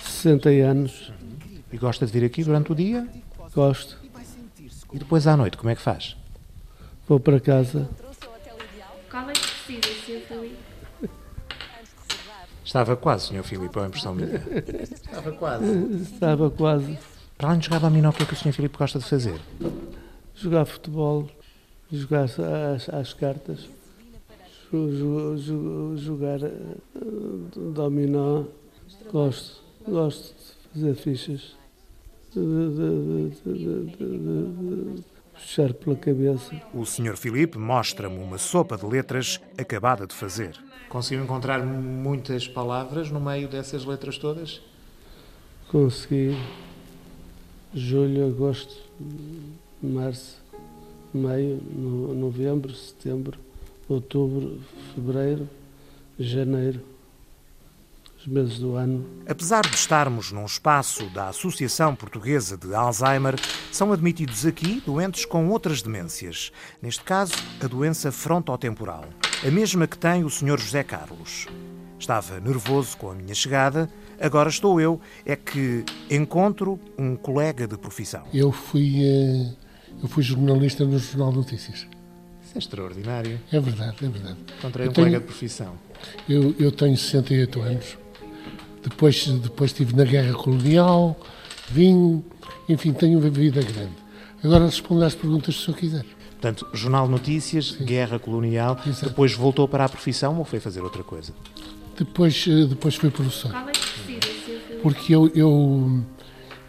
60 0.00 0.48
anos. 0.48 1.12
E 1.72 1.76
gosta 1.76 2.06
de 2.06 2.12
vir 2.12 2.24
aqui 2.24 2.44
durante 2.44 2.70
o 2.70 2.74
dia? 2.74 3.06
Gosto. 3.52 3.98
E 4.92 4.98
depois 4.98 5.26
à 5.26 5.36
noite, 5.36 5.56
como 5.56 5.70
é 5.70 5.74
que 5.74 5.82
faz? 5.82 6.16
Vou 7.08 7.18
para 7.18 7.40
casa. 7.40 7.88
Qual 9.10 9.28
é 9.28 9.32
que 9.32 9.40
precisa, 9.40 9.88
Sr. 10.06 10.20
Filipe? 10.28 10.56
Estava 12.64 12.96
quase, 12.96 13.26
Sr. 13.26 13.42
Filipe, 13.42 13.76
é 13.76 13.80
uma 13.80 13.88
impressão 13.88 14.14
minha. 14.14 14.40
Estava 14.82 15.32
quase. 15.32 16.02
Estava 16.02 16.50
quase. 16.50 16.98
Para 17.36 17.48
além 17.48 17.58
de 17.58 17.66
jogar 17.66 17.80
dominó, 17.80 18.10
o 18.10 18.12
que 18.12 18.22
é 18.22 18.26
que 18.26 18.34
o 18.34 18.36
Sr. 18.36 18.52
Filipe 18.52 18.78
gosta 18.78 19.00
de 19.00 19.04
fazer? 19.04 19.40
Jogar 20.34 20.64
futebol 20.64 21.28
jogar 21.90 22.24
às, 22.24 22.88
às 22.88 23.14
cartas, 23.14 23.68
jogar 25.96 26.40
dominó, 27.56 28.44
gosto, 29.10 29.62
gosto 29.86 30.34
de 30.74 30.80
fazer 30.80 30.94
fichas, 30.94 31.56
de, 32.34 32.40
de, 32.40 33.54
de, 33.54 33.86
de 33.96 35.02
puxar 35.32 35.72
pela 35.72 35.96
cabeça. 35.96 36.54
O 36.74 36.84
Sr. 36.84 37.16
Filipe 37.16 37.58
mostra-me 37.58 38.18
uma 38.18 38.38
sopa 38.38 38.76
de 38.76 38.84
letras 38.84 39.40
acabada 39.56 40.06
de 40.06 40.14
fazer. 40.14 40.56
Conseguiu 40.88 41.24
encontrar 41.24 41.64
muitas 41.64 42.48
palavras 42.48 43.10
no 43.10 43.20
meio 43.20 43.48
dessas 43.48 43.84
letras 43.84 44.18
todas? 44.18 44.60
Consegui. 45.68 46.34
Julho, 47.74 48.26
agosto, 48.26 48.74
março 49.82 50.40
maio, 51.12 51.60
no, 51.70 52.14
novembro, 52.14 52.74
setembro, 52.74 53.38
outubro, 53.88 54.60
fevereiro, 54.94 55.48
janeiro, 56.18 56.80
os 58.18 58.26
meses 58.26 58.58
do 58.58 58.74
ano. 58.74 59.06
Apesar 59.26 59.62
de 59.62 59.74
estarmos 59.74 60.32
num 60.32 60.44
espaço 60.44 61.08
da 61.10 61.28
Associação 61.28 61.94
Portuguesa 61.94 62.56
de 62.56 62.74
Alzheimer, 62.74 63.36
são 63.70 63.92
admitidos 63.92 64.44
aqui 64.44 64.82
doentes 64.84 65.24
com 65.24 65.48
outras 65.48 65.82
demências, 65.82 66.52
neste 66.82 67.02
caso 67.04 67.34
a 67.62 67.66
doença 67.66 68.10
frontotemporal, 68.10 69.04
a 69.46 69.50
mesma 69.50 69.86
que 69.86 69.96
tem 69.96 70.24
o 70.24 70.30
Sr. 70.30 70.58
José 70.58 70.82
Carlos. 70.82 71.46
Estava 71.98 72.38
nervoso 72.40 72.96
com 72.96 73.10
a 73.10 73.14
minha 73.14 73.34
chegada, 73.34 73.90
agora 74.20 74.48
estou 74.48 74.80
eu, 74.80 75.00
é 75.24 75.34
que 75.34 75.84
encontro 76.10 76.78
um 76.96 77.16
colega 77.16 77.66
de 77.66 77.76
profissão. 77.76 78.24
Eu 78.32 78.52
fui. 78.52 79.00
Uh 79.04 79.67
eu 80.02 80.08
fui 80.08 80.22
jornalista 80.22 80.84
no 80.84 80.98
Jornal 80.98 81.30
de 81.30 81.36
Notícias. 81.38 81.86
Isso 82.44 82.52
é 82.54 82.58
extraordinário. 82.58 83.40
É 83.52 83.60
verdade, 83.60 83.96
é 84.02 84.08
verdade. 84.08 84.36
Encontrei 84.58 84.88
um 84.88 84.92
tenho, 84.92 85.06
colega 85.06 85.20
de 85.20 85.26
profissão. 85.26 85.74
Eu, 86.28 86.54
eu 86.58 86.72
tenho 86.72 86.96
68 86.96 87.60
anos. 87.60 87.98
depois, 88.82 89.26
depois 89.26 89.70
estive 89.70 89.94
na 89.94 90.04
guerra 90.04 90.32
colonial, 90.34 91.18
vim, 91.70 92.24
enfim, 92.68 92.92
tenho 92.92 93.18
uma 93.18 93.28
vida 93.28 93.62
grande. 93.62 93.92
Agora 94.42 94.66
respondo 94.66 95.04
às 95.04 95.14
perguntas 95.14 95.54
se 95.54 95.62
o 95.62 95.64
senhor 95.64 95.76
quiser. 95.78 96.04
Portanto, 96.40 96.68
Jornal 96.72 97.08
Notícias, 97.08 97.72
Sim. 97.72 97.84
Guerra 97.84 98.18
Colonial, 98.18 98.78
Exato. 98.86 99.08
depois 99.08 99.34
voltou 99.34 99.66
para 99.66 99.84
a 99.84 99.88
profissão 99.88 100.38
ou 100.38 100.44
foi 100.44 100.60
fazer 100.60 100.80
outra 100.80 101.02
coisa? 101.02 101.32
Depois, 101.98 102.46
eh, 102.48 102.66
depois 102.66 102.94
foi 102.94 103.10
professor. 103.10 103.52
Porque 104.80 105.12
eu, 105.12 105.28
eu, 105.34 106.04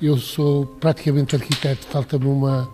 eu 0.02 0.18
sou 0.18 0.66
praticamente 0.66 1.36
arquiteto, 1.36 1.86
falta-me 1.86 2.26
uma, 2.26 2.68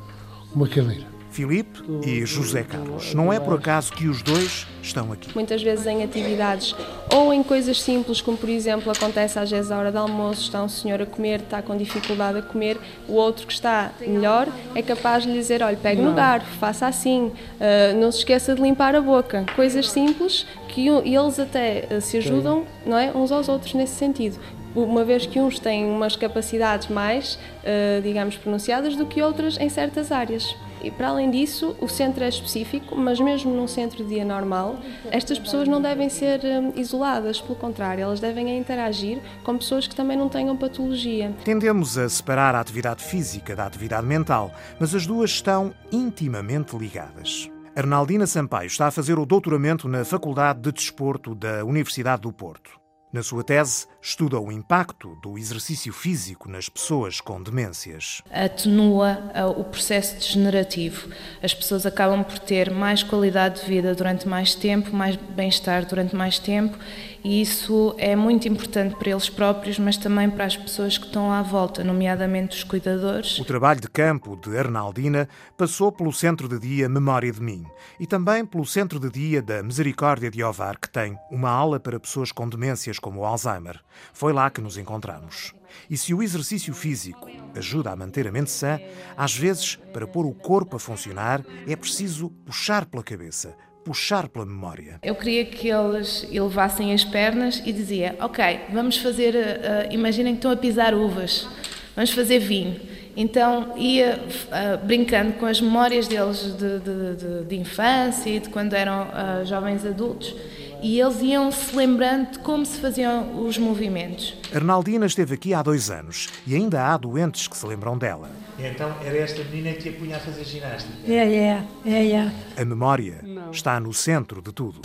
uma 0.55 0.67
cadeira. 0.67 1.15
Filipe 1.35 1.83
e 2.05 2.25
José 2.25 2.63
Carlos. 2.63 3.13
Não 3.13 3.31
é 3.31 3.41
por 3.41 3.55
acaso 3.55 3.91
que 3.91 4.07
os 4.07 4.21
dois 4.21 4.65
estão 4.81 5.12
aqui. 5.12 5.29
Muitas 5.35 5.62
vezes 5.62 5.85
em 5.85 6.01
atividades 6.01 6.74
ou 7.13 7.33
em 7.33 7.43
coisas 7.43 7.81
simples, 7.81 8.21
como 8.21 8.38
por 8.38 8.47
exemplo 8.47 8.89
acontece 8.89 9.38
às 9.38 9.51
vezes 9.51 9.69
à 9.69 9.77
hora 9.77 9.91
do 9.91 9.97
almoço, 9.97 10.43
está 10.43 10.63
um 10.63 10.69
senhor 10.69 11.01
a 11.01 11.05
comer, 11.05 11.41
está 11.41 11.62
com 11.62 11.75
dificuldade 11.75 12.38
a 12.38 12.41
comer, 12.41 12.77
o 13.05 13.15
outro 13.15 13.45
que 13.45 13.51
está 13.51 13.91
melhor 14.00 14.47
é 14.74 14.81
capaz 14.81 15.24
de 15.24 15.29
lhe 15.29 15.38
dizer, 15.38 15.62
olha, 15.62 15.75
pegue 15.75 16.01
no 16.01 16.13
garfo, 16.13 16.50
faça 16.57 16.88
assim, 16.88 17.25
uh, 17.25 18.00
não 18.00 18.09
se 18.13 18.19
esqueça 18.19 18.55
de 18.55 18.62
limpar 18.62 18.95
a 18.95 19.01
boca. 19.01 19.45
Coisas 19.57 19.89
simples 19.89 20.47
que 20.69 20.88
eles 20.88 21.38
até 21.38 21.85
uh, 21.91 22.00
se 22.00 22.15
ajudam 22.15 22.65
não 22.85 22.97
é, 22.97 23.12
uns 23.12 23.29
aos 23.29 23.50
outros 23.50 23.74
nesse 23.74 23.95
sentido 23.95 24.39
uma 24.75 25.03
vez 25.03 25.25
que 25.25 25.39
uns 25.39 25.58
têm 25.60 25.86
umas 25.86 26.15
capacidades 26.15 26.88
mais, 26.88 27.36
uh, 27.36 28.01
digamos, 28.01 28.36
pronunciadas 28.38 28.96
do 28.96 29.05
que 29.05 29.22
outras 29.22 29.58
em 29.58 29.70
certas 29.70 30.12
áreas. 30.12 30.55
E 30.86 30.91
para 30.91 31.08
além 31.08 31.32
disso, 31.32 31.75
o 31.82 31.88
centro 31.88 32.24
é 32.24 32.29
específico, 32.29 32.96
mas 32.96 33.20
mesmo 33.20 33.51
num 33.51 33.67
centro 33.67 34.03
de 34.03 34.10
dia 34.10 34.24
normal, 34.24 34.77
estas 35.10 35.39
pessoas 35.39 35.67
não 35.67 35.82
devem 35.82 36.10
ser 36.10 36.41
hum, 36.44 36.74
isoladas, 36.75 37.41
pelo 37.41 37.55
contrário, 37.55 38.03
elas 38.03 38.20
devem 38.20 38.55
interagir 38.55 39.20
com 39.44 39.58
pessoas 39.58 39.88
que 39.88 39.96
também 39.96 40.15
não 40.15 40.29
tenham 40.29 40.55
patologia. 40.55 41.34
Tendemos 41.44 41.98
a 41.98 42.08
separar 42.08 42.53
a 42.53 42.60
atividade 42.60 43.03
física 43.03 43.55
da 43.55 43.65
atividade 43.65 44.05
mental, 44.05 44.51
mas 44.79 44.94
as 44.94 45.08
duas 45.08 45.32
estão 45.32 45.74
intimamente 45.91 46.77
ligadas. 46.77 47.50
Arnaldina 47.75 48.27
Sampaio 48.27 48.67
está 48.67 48.86
a 48.88 48.91
fazer 48.91 49.17
o 49.17 49.25
doutoramento 49.25 49.88
na 49.88 50.05
Faculdade 50.05 50.62
de 50.62 50.72
Desporto 50.72 51.34
da 51.34 51.65
Universidade 51.65 52.22
do 52.22 52.32
Porto. 52.32 52.85
Na 53.15 53.24
sua 53.24 53.45
tese, 53.45 53.88
estuda 54.01 54.38
o 54.38 54.51
impacto 54.51 55.17
do 55.22 55.38
exercício 55.38 55.93
físico 55.93 56.50
nas 56.50 56.67
pessoas 56.67 57.22
com 57.22 57.41
demências. 57.41 58.22
Atenua 58.29 59.31
uh, 59.34 59.57
o 59.57 59.63
processo 59.63 60.15
degenerativo. 60.15 61.07
As 61.41 61.53
pessoas 61.53 61.86
acabam 61.86 62.25
por 62.25 62.38
ter 62.39 62.69
mais 62.69 63.03
qualidade 63.03 63.62
de 63.62 63.67
vida 63.67 63.95
durante 63.95 64.27
mais 64.27 64.53
tempo, 64.53 64.93
mais 64.93 65.15
bem-estar 65.15 65.86
durante 65.86 66.13
mais 66.13 66.39
tempo 66.39 66.77
e 67.25 67.41
isso 67.41 67.95
é 67.98 68.15
muito 68.15 68.48
importante 68.48 68.95
para 68.98 69.10
eles 69.10 69.27
próprios, 69.27 69.79
mas 69.79 69.98
também 69.98 70.29
para 70.29 70.45
as 70.45 70.55
pessoas 70.55 70.95
que 70.95 71.07
estão 71.07 71.31
à 71.31 71.41
volta, 71.41 71.84
nomeadamente 71.84 72.55
os 72.55 72.63
cuidadores. 72.63 73.39
O 73.39 73.43
trabalho 73.43 73.81
de 73.81 73.88
campo 73.88 74.36
de 74.36 74.55
Arnaldina 74.55 75.27
passou 75.57 75.91
pelo 75.91 76.13
Centro 76.13 76.48
de 76.48 76.60
Dia 76.60 76.88
Memória 76.88 77.31
de 77.31 77.41
Mim 77.41 77.65
e 78.00 78.05
também 78.05 78.45
pelo 78.45 78.63
Centro 78.63 79.00
de 79.00 79.10
Dia 79.10 79.41
da 79.41 79.63
Misericórdia 79.63 80.29
de 80.29 80.43
Ovar, 80.43 80.77
que 80.79 80.88
tem 80.88 81.17
uma 81.31 81.50
aula 81.50 81.79
para 81.79 82.00
pessoas 82.00 82.31
com 82.31 82.48
demências 82.48 83.00
como 83.05 83.19
o 83.19 83.25
Alzheimer. 83.25 83.79
Foi 84.13 84.33
lá 84.33 84.50
que 84.50 84.59
nos 84.59 84.79
encontramos. 84.79 85.53
E 85.88 85.95
se 85.95 86.12
o 86.12 86.24
exercício 86.24 86.74
físico 86.74 87.29
ajuda 87.55 87.91
a 87.91 87.96
manter 87.96 88.27
a 88.27 88.31
mente 88.31 88.50
sã, 88.50 88.79
às 89.15 89.37
vezes, 89.37 89.75
para 89.94 90.07
pôr 90.07 90.25
o 90.25 90.33
corpo 90.33 90.75
a 90.75 90.79
funcionar, 90.79 91.46
é 91.68 91.75
preciso 91.75 92.31
puxar 92.44 92.83
pela 92.87 93.03
cabeça, 93.03 93.55
puxar 93.83 94.27
pela 94.27 94.44
memória. 94.44 95.00
Eu 95.03 95.13
queria 95.13 95.46
que 95.46 95.70
eles 95.70 96.27
elevassem 96.31 96.96
as 96.96 97.03
pernas 97.03 97.61
e 97.63 97.72
dizia, 97.72 98.15
ok, 98.20 98.61
vamos 98.74 98.98
fazer, 98.98 99.35
uh, 99.35 99.94
imaginem 99.94 100.33
que 100.33 100.39
estão 100.39 100.50
a 100.50 100.57
pisar 100.57 100.96
uvas, 100.96 101.48
vamos 101.96 102.09
fazer 102.09 102.39
vinho. 102.39 102.81
Então 103.15 103.77
ia 103.77 104.20
uh, 104.20 104.83
brincando 104.83 105.33
com 105.33 105.46
as 105.46 105.61
memórias 105.61 106.07
deles 106.07 106.39
de, 106.57 106.79
de, 106.79 107.15
de, 107.15 107.46
de 107.46 107.55
infância 107.55 108.31
e 108.31 108.39
de 108.39 108.50
quando 108.50 108.74
eram 108.74 109.03
uh, 109.03 109.46
jovens 109.46 109.85
adultos 109.85 110.35
e 110.81 111.00
eles 111.00 111.22
iam 111.22 111.51
se 111.51 111.75
lembrando 111.75 112.31
de 112.31 112.40
como 112.40 112.66
se 112.66 112.79
faziam 112.79 113.46
os 113.46 113.57
movimentos. 113.57 114.35
Arnaldina 114.53 115.05
esteve 115.05 115.35
aqui 115.35 115.53
há 115.53 115.61
dois 115.61 115.90
anos 115.90 116.29
e 116.46 116.55
ainda 116.55 116.88
há 116.88 116.98
doentes 116.98 117.48
que 117.48 117.57
se 117.57 117.66
lembram 117.66 117.98
dela. 117.98 118.29
Então 118.57 118.96
era 119.03 119.18
esta 119.18 119.44
menina 119.44 119.74
que 119.74 119.83
te 119.83 119.92
punha 119.92 120.18
a 120.18 120.20
fazer 120.20 120.44
ginástica? 120.44 120.94
É, 121.05 121.33
é, 121.33 121.68
é, 121.85 122.11
é. 122.11 122.31
A 122.57 122.66
memória 122.66 123.20
Não. 123.24 123.51
está 123.51 123.79
no 123.79 123.94
centro 123.94 124.42
de 124.42 124.51
tudo. 124.51 124.81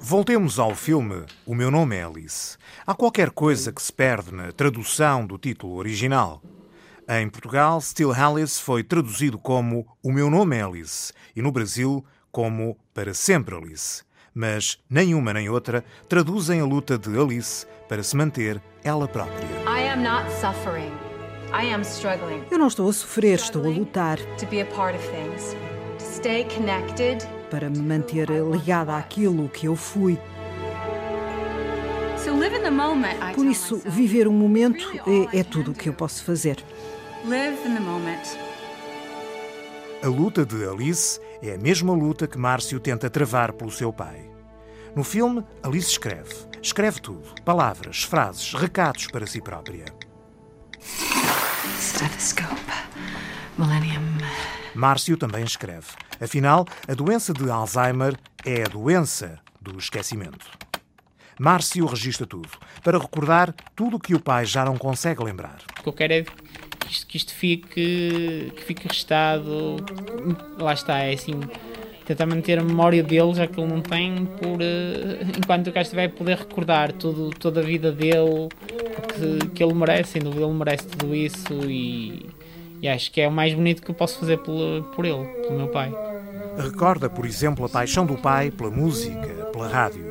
Voltemos 0.00 0.58
ao 0.58 0.74
filme 0.74 1.24
O 1.46 1.54
Meu 1.54 1.70
Nome 1.70 1.96
é 1.96 2.04
Alice. 2.04 2.58
Há 2.86 2.94
qualquer 2.94 3.30
coisa 3.30 3.72
que 3.72 3.82
se 3.82 3.92
perde 3.92 4.34
na 4.34 4.52
tradução 4.52 5.26
do 5.26 5.38
título 5.38 5.76
original. 5.76 6.42
Em 7.08 7.28
Portugal, 7.28 7.80
Still 7.80 8.12
Alice 8.12 8.60
foi 8.60 8.82
traduzido 8.82 9.38
como 9.38 9.86
O 10.02 10.12
Meu 10.12 10.28
Nome 10.28 10.56
é 10.56 10.62
Alice 10.62 11.12
e 11.34 11.40
no 11.40 11.50
Brasil 11.50 12.04
como 12.30 12.76
Para 12.92 13.14
Sempre 13.14 13.54
Alice 13.54 14.02
mas 14.34 14.78
nenhuma 14.90 15.32
nem 15.32 15.48
outra 15.48 15.84
traduzem 16.08 16.60
a 16.60 16.64
luta 16.64 16.98
de 16.98 17.16
Alice 17.18 17.66
para 17.88 18.02
se 18.02 18.16
manter 18.16 18.60
ela 18.82 19.06
própria. 19.06 19.48
Eu 22.50 22.58
não 22.58 22.66
estou 22.66 22.88
a 22.88 22.92
sofrer, 22.92 23.36
estou 23.36 23.64
a 23.64 23.68
lutar. 23.68 24.18
Para 27.48 27.70
me 27.70 27.78
manter 27.78 28.28
ligada 28.28 28.96
àquilo 28.96 29.48
que 29.48 29.66
eu 29.66 29.76
fui. 29.76 30.18
Por 33.34 33.46
isso, 33.46 33.80
viver 33.84 34.26
o 34.26 34.32
momento 34.32 34.90
é, 35.32 35.40
é 35.40 35.44
tudo 35.44 35.70
o 35.70 35.74
que 35.74 35.88
eu 35.88 35.92
posso 35.92 36.24
fazer. 36.24 36.56
A 40.04 40.06
luta 40.06 40.44
de 40.44 40.68
Alice 40.68 41.18
é 41.40 41.54
a 41.54 41.56
mesma 41.56 41.94
luta 41.94 42.26
que 42.26 42.36
Márcio 42.36 42.78
tenta 42.78 43.08
travar 43.08 43.54
pelo 43.54 43.70
seu 43.70 43.90
pai. 43.90 44.30
No 44.94 45.02
filme, 45.02 45.42
Alice 45.62 45.92
escreve. 45.92 46.34
Escreve 46.60 47.00
tudo: 47.00 47.26
palavras, 47.42 48.02
frases, 48.02 48.52
recados 48.52 49.06
para 49.06 49.26
si 49.26 49.40
própria. 49.40 49.86
Stethoscope. 51.80 52.54
Millennium. 53.56 54.18
Márcio 54.74 55.16
também 55.16 55.42
escreve. 55.42 55.86
Afinal, 56.20 56.66
a 56.86 56.92
doença 56.92 57.32
de 57.32 57.50
Alzheimer 57.50 58.14
é 58.44 58.62
a 58.62 58.68
doença 58.68 59.40
do 59.58 59.78
esquecimento. 59.78 60.46
Márcio 61.40 61.86
registra 61.86 62.26
tudo, 62.26 62.50
para 62.82 62.98
recordar 62.98 63.54
tudo 63.74 63.96
o 63.96 64.00
que 64.00 64.14
o 64.14 64.20
pai 64.20 64.44
já 64.44 64.66
não 64.66 64.76
consegue 64.76 65.24
lembrar. 65.24 65.60
O 65.80 65.82
que 65.82 65.88
eu 65.88 65.92
quero 65.94 66.12
é 66.12 66.24
que 66.84 66.92
isto, 66.92 67.06
que 67.06 67.16
isto 67.16 67.34
fique, 67.34 68.52
que 68.54 68.62
fique 68.64 68.86
registado. 68.86 69.76
Lá 70.58 70.72
está, 70.72 70.98
é 70.98 71.14
assim. 71.14 71.40
Tentar 72.04 72.26
manter 72.26 72.58
a 72.58 72.62
memória 72.62 73.02
dele, 73.02 73.32
já 73.32 73.46
que 73.46 73.58
ele 73.58 73.72
não 73.72 73.80
tem, 73.80 74.26
por, 74.26 74.60
uh, 74.60 75.38
enquanto 75.38 75.68
o 75.68 75.72
gajo 75.72 75.84
estiver 75.84 76.08
poder 76.08 76.36
recordar 76.36 76.92
tudo, 76.92 77.30
toda 77.30 77.60
a 77.60 77.62
vida 77.62 77.90
dele, 77.90 78.48
que, 79.14 79.48
que 79.48 79.64
ele 79.64 79.72
merece, 79.72 80.12
sem 80.12 80.22
dúvida, 80.22 80.44
ele 80.44 80.52
merece 80.52 80.86
tudo 80.86 81.14
isso 81.14 81.54
e, 81.64 82.28
e 82.82 82.88
acho 82.88 83.10
que 83.10 83.22
é 83.22 83.28
o 83.28 83.32
mais 83.32 83.54
bonito 83.54 83.82
que 83.82 83.90
eu 83.90 83.94
posso 83.94 84.18
fazer 84.18 84.36
por, 84.36 84.82
por 84.94 85.06
ele, 85.06 85.24
pelo 85.24 85.56
meu 85.56 85.68
pai. 85.68 85.94
Recorda, 86.58 87.08
por 87.08 87.24
exemplo, 87.24 87.64
a 87.64 87.70
paixão 87.70 88.04
do 88.04 88.18
pai 88.18 88.50
pela 88.50 88.70
música, 88.70 89.46
pela 89.50 89.66
rádio. 89.66 90.04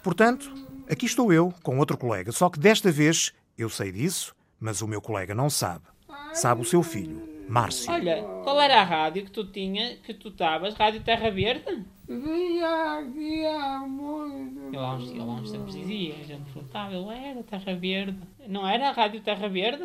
Portanto, 0.00 0.48
aqui 0.88 1.06
estou 1.06 1.32
eu 1.32 1.52
com 1.64 1.76
outro 1.78 1.98
colega, 1.98 2.30
só 2.30 2.48
que 2.48 2.60
desta 2.60 2.92
vez 2.92 3.32
eu 3.58 3.68
sei 3.68 3.90
disso, 3.90 4.32
mas 4.60 4.80
o 4.80 4.86
meu 4.86 5.00
colega 5.00 5.34
não 5.34 5.50
sabe 5.50 5.91
sabe 6.34 6.62
o 6.62 6.64
seu 6.64 6.82
filho, 6.82 7.22
Márcio. 7.48 7.92
Olha, 7.92 8.22
qual 8.42 8.60
era 8.60 8.80
a 8.80 8.84
rádio 8.84 9.24
que 9.24 9.30
tu 9.30 9.44
tinha, 9.44 9.96
que 9.96 10.14
tu 10.14 10.28
estavas? 10.28 10.74
Rádio 10.74 11.02
Terra 11.02 11.30
Verde? 11.30 11.84
Aqui 12.08 13.44
há 13.46 13.84
muito. 13.86 14.68
Ele 14.68 14.76
há 14.76 14.92
uns, 14.94 15.10
ele 15.10 15.20
há 15.20 15.24
uns 15.24 15.50
tempos 15.50 15.74
dizia, 15.74 16.14
a 16.14 16.24
gente 16.24 16.52
perguntava, 16.52 16.94
ele 16.94 17.08
era 17.10 17.42
Terra 17.42 17.74
Verde. 17.74 18.18
Não 18.48 18.68
era 18.68 18.88
a 18.88 18.92
Rádio 18.92 19.20
Terra 19.20 19.48
Verde? 19.48 19.84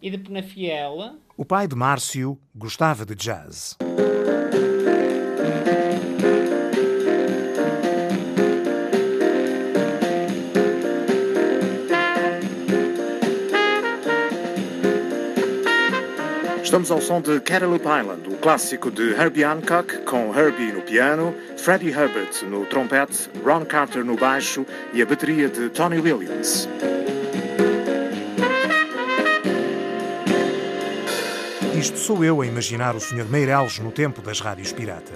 E 0.00 0.10
de 0.10 0.18
Penafiel? 0.18 1.16
O 1.36 1.44
pai 1.44 1.66
de 1.66 1.74
Márcio 1.74 2.38
gostava 2.54 3.06
de 3.06 3.14
jazz. 3.14 3.76
Estamos 16.74 16.90
ao 16.90 17.00
som 17.00 17.20
de 17.20 17.38
Cantaloupe 17.38 17.86
Island, 17.86 18.28
o 18.28 18.36
clássico 18.36 18.90
de 18.90 19.12
Herbie 19.12 19.44
Hancock, 19.44 19.98
com 19.98 20.36
Herbie 20.36 20.72
no 20.72 20.82
piano, 20.82 21.32
Freddie 21.56 21.92
Herbert 21.92 22.42
no 22.50 22.66
trompete, 22.66 23.30
Ron 23.44 23.64
Carter 23.64 24.04
no 24.04 24.16
baixo 24.16 24.66
e 24.92 25.00
a 25.00 25.06
bateria 25.06 25.48
de 25.48 25.68
Tony 25.68 26.00
Williams. 26.00 26.68
Isto 31.78 31.96
sou 31.96 32.24
eu 32.24 32.40
a 32.40 32.46
imaginar 32.46 32.96
o 32.96 33.00
Sr. 33.00 33.26
Meireles 33.30 33.78
no 33.78 33.92
tempo 33.92 34.20
das 34.20 34.40
rádios 34.40 34.72
pirata. 34.72 35.14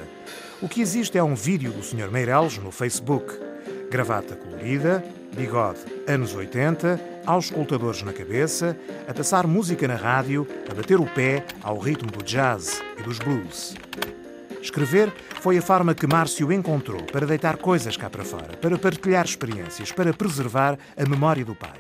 O 0.63 0.69
que 0.69 0.81
existe 0.81 1.19
é 1.19 1.25
um 1.25 1.35
vídeo 1.35 1.73
do 1.73 1.83
Sr. 1.83 2.09
Meireles 2.09 2.57
no 2.59 2.71
Facebook. 2.71 3.37
Gravata 3.91 4.37
colorida, 4.37 5.05
bigode 5.33 5.81
anos 6.07 6.37
80, 6.37 7.18
aos 7.29 7.45
escutadores 7.45 8.03
na 8.03 8.13
cabeça, 8.13 8.75
a 9.07 9.13
passar 9.13 9.47
música 9.47 9.87
na 9.87 9.97
rádio, 9.97 10.49
a 10.69 10.73
bater 10.73 10.99
o 10.99 11.05
pé 11.05 11.45
ao 11.63 11.79
ritmo 11.79 12.11
do 12.11 12.25
jazz 12.25 12.83
e 12.99 13.03
dos 13.03 13.19
blues. 13.19 13.75
Escrever 14.63 15.13
foi 15.41 15.59
a 15.59 15.63
forma 15.63 15.95
que 15.95 16.07
Márcio 16.07 16.51
encontrou 16.51 17.03
para 17.03 17.27
deitar 17.27 17.59
coisas 17.59 17.99
cá 17.99 18.09
para 18.09 18.25
fora, 18.25 18.57
para 18.57 18.79
partilhar 18.79 19.27
experiências, 19.27 19.93
para 19.93 20.15
preservar 20.15 20.79
a 20.97 21.07
memória 21.07 21.45
do 21.45 21.55
pai. 21.55 21.79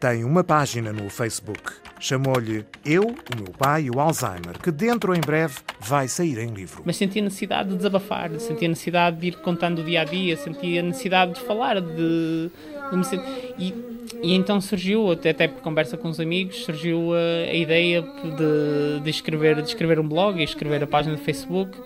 Tem 0.00 0.24
uma 0.24 0.42
página 0.42 0.92
no 0.92 1.08
Facebook. 1.08 1.72
Chamou-lhe 2.00 2.64
Eu, 2.84 3.02
o 3.02 3.36
meu 3.36 3.52
pai 3.56 3.84
e 3.84 3.90
o 3.90 4.00
Alzheimer, 4.00 4.58
que 4.60 4.70
dentro 4.70 5.14
em 5.14 5.20
breve 5.20 5.58
vai 5.78 6.08
sair 6.08 6.38
em 6.38 6.48
livro. 6.48 6.82
Mas 6.84 6.96
senti 6.96 7.20
a 7.20 7.22
necessidade 7.22 7.68
de 7.68 7.76
desabafar, 7.76 8.30
senti 8.40 8.64
a 8.64 8.68
necessidade 8.68 9.18
de 9.18 9.28
ir 9.28 9.36
contando 9.36 9.80
o 9.82 9.84
dia 9.84 10.00
a 10.00 10.04
dia, 10.04 10.36
senti 10.36 10.78
a 10.78 10.82
necessidade 10.82 11.34
de 11.34 11.40
falar, 11.42 11.80
de, 11.80 12.50
me 12.96 13.04
sentir. 13.04 13.54
E, 13.58 13.74
e 14.22 14.34
então 14.34 14.60
surgiu, 14.60 15.10
até 15.12 15.48
por 15.48 15.62
conversa 15.62 15.96
com 15.96 16.08
os 16.08 16.20
amigos, 16.20 16.64
surgiu 16.64 17.12
a, 17.14 17.50
a 17.50 17.54
ideia 17.54 18.02
de, 18.02 19.00
de, 19.02 19.10
escrever, 19.10 19.56
de 19.56 19.68
escrever 19.68 19.98
um 19.98 20.06
blog 20.06 20.40
e 20.40 20.44
escrever 20.44 20.82
a 20.82 20.86
página 20.86 21.16
do 21.16 21.22
Facebook. 21.22 21.78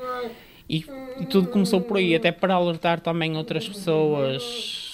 E, 0.68 0.84
e 1.20 1.26
tudo 1.26 1.48
começou 1.48 1.80
por 1.80 1.98
aí, 1.98 2.14
até 2.14 2.32
para 2.32 2.54
alertar 2.54 3.00
também 3.00 3.36
outras 3.36 3.68
pessoas 3.68 4.42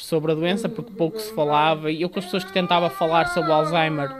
sobre 0.01 0.33
a 0.33 0.35
doença, 0.35 0.68
porque 0.68 0.90
pouco 0.92 1.20
se 1.20 1.33
falava, 1.33 1.90
e 1.90 2.03
eu 2.03 2.09
com 2.09 2.18
as 2.18 2.25
pessoas 2.25 2.42
que 2.42 2.53
tentava 2.53 2.90
falar 2.90 3.27
sobre 3.29 3.51
o 3.51 3.55
Alzheimer, 3.55 4.11